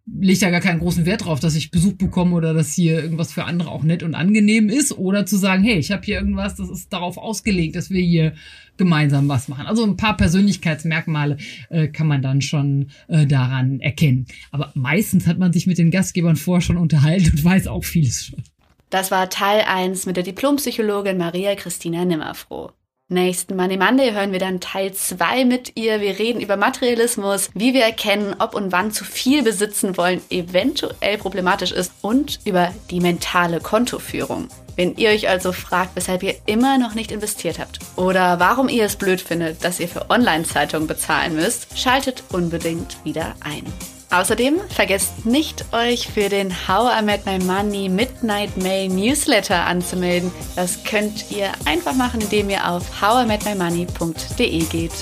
lege 0.07 0.39
da 0.39 0.49
gar 0.51 0.61
keinen 0.61 0.79
großen 0.79 1.05
Wert 1.05 1.25
drauf, 1.25 1.39
dass 1.39 1.55
ich 1.55 1.71
Besuch 1.71 1.93
bekomme 1.93 2.35
oder 2.35 2.53
dass 2.53 2.73
hier 2.73 3.01
irgendwas 3.01 3.33
für 3.33 3.45
andere 3.45 3.71
auch 3.71 3.83
nett 3.83 4.03
und 4.03 4.13
angenehm 4.13 4.69
ist 4.69 4.91
oder 4.97 5.25
zu 5.25 5.37
sagen, 5.37 5.63
hey, 5.63 5.77
ich 5.77 5.91
habe 5.91 6.03
hier 6.03 6.19
irgendwas, 6.19 6.55
das 6.55 6.69
ist 6.69 6.93
darauf 6.93 7.17
ausgelegt, 7.17 7.75
dass 7.75 7.89
wir 7.89 8.01
hier 8.01 8.33
gemeinsam 8.77 9.27
was 9.29 9.47
machen. 9.47 9.65
Also 9.65 9.83
ein 9.83 9.97
paar 9.97 10.15
Persönlichkeitsmerkmale 10.15 11.37
äh, 11.69 11.87
kann 11.87 12.07
man 12.07 12.21
dann 12.21 12.41
schon 12.41 12.89
äh, 13.07 13.25
daran 13.25 13.79
erkennen. 13.79 14.27
Aber 14.51 14.71
meistens 14.75 15.25
hat 15.27 15.39
man 15.39 15.53
sich 15.53 15.65
mit 15.65 15.77
den 15.77 15.91
Gastgebern 15.91 16.35
vorher 16.35 16.61
schon 16.61 16.77
unterhalten 16.77 17.31
und 17.31 17.43
weiß 17.43 17.67
auch 17.67 17.83
vieles 17.83 18.25
schon. 18.25 18.43
Das 18.91 19.11
war 19.11 19.29
Teil 19.29 19.63
1 19.67 20.05
mit 20.05 20.17
der 20.17 20.23
Diplompsychologin 20.23 21.17
Maria 21.17 21.55
Christina 21.55 22.05
Nimmerfroh. 22.05 22.71
Nächsten 23.07 23.55
Money 23.55 23.77
Monday 23.77 24.13
hören 24.13 24.31
wir 24.31 24.39
dann 24.39 24.59
Teil 24.59 24.91
2 24.91 25.45
mit 25.45 25.77
ihr. 25.77 26.01
Wir 26.01 26.17
reden 26.17 26.41
über 26.41 26.57
Materialismus, 26.57 27.51
wie 27.53 27.75
wir 27.75 27.83
erkennen, 27.83 28.33
ob 28.39 28.55
und 28.55 28.71
wann 28.71 28.89
zu 28.89 29.05
viel 29.05 29.43
besitzen 29.43 29.95
wollen 29.95 30.21
eventuell 30.31 31.19
problematisch 31.19 31.71
ist 31.71 31.91
und 32.01 32.39
über 32.45 32.73
die 32.89 32.99
mentale 32.99 33.59
Kontoführung. 33.59 34.47
Wenn 34.75 34.95
ihr 34.95 35.09
euch 35.09 35.29
also 35.29 35.51
fragt, 35.51 35.95
weshalb 35.95 36.23
ihr 36.23 36.33
immer 36.47 36.79
noch 36.79 36.95
nicht 36.95 37.11
investiert 37.11 37.59
habt 37.59 37.77
oder 37.95 38.39
warum 38.39 38.69
ihr 38.69 38.85
es 38.85 38.95
blöd 38.95 39.21
findet, 39.21 39.63
dass 39.63 39.79
ihr 39.79 39.87
für 39.87 40.09
Online-Zeitungen 40.09 40.87
bezahlen 40.87 41.35
müsst, 41.35 41.77
schaltet 41.77 42.23
unbedingt 42.31 42.97
wieder 43.05 43.35
ein. 43.39 43.71
Außerdem 44.11 44.59
vergesst 44.69 45.25
nicht, 45.25 45.65
euch 45.73 46.07
für 46.07 46.29
den 46.29 46.53
How 46.67 46.91
I 46.99 47.03
Met 47.03 47.25
My 47.25 47.39
Money 47.39 47.89
Midnight 47.89 48.55
Mail 48.57 48.87
Newsletter 48.89 49.65
anzumelden. 49.65 50.31
Das 50.55 50.83
könnt 50.83 51.31
ihr 51.31 51.51
einfach 51.65 51.93
machen, 51.93 52.21
indem 52.21 52.49
ihr 52.49 52.69
auf 52.69 53.01
howimetmymoney.de 53.01 54.63
geht. 54.65 54.93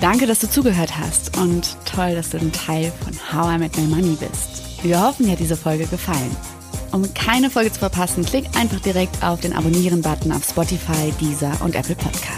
Danke, 0.00 0.26
dass 0.26 0.38
du 0.38 0.48
zugehört 0.48 0.96
hast 0.96 1.36
und 1.36 1.76
toll, 1.84 2.14
dass 2.14 2.30
du 2.30 2.38
ein 2.38 2.52
Teil 2.52 2.92
von 3.04 3.12
How 3.32 3.56
I 3.56 3.58
Met 3.58 3.76
My 3.76 3.84
Money 3.84 4.16
bist. 4.18 4.62
Wir 4.82 5.02
hoffen, 5.02 5.26
dir 5.26 5.32
hat 5.32 5.40
diese 5.40 5.56
Folge 5.56 5.86
gefallen. 5.86 6.36
Um 6.92 7.12
keine 7.14 7.50
Folge 7.50 7.72
zu 7.72 7.80
verpassen, 7.80 8.24
klick 8.24 8.46
einfach 8.56 8.80
direkt 8.80 9.22
auf 9.22 9.40
den 9.40 9.52
Abonnieren-Button 9.52 10.32
auf 10.32 10.44
Spotify, 10.44 11.12
Deezer 11.20 11.52
und 11.60 11.74
Apple 11.74 11.96
Podcasts. 11.96 12.37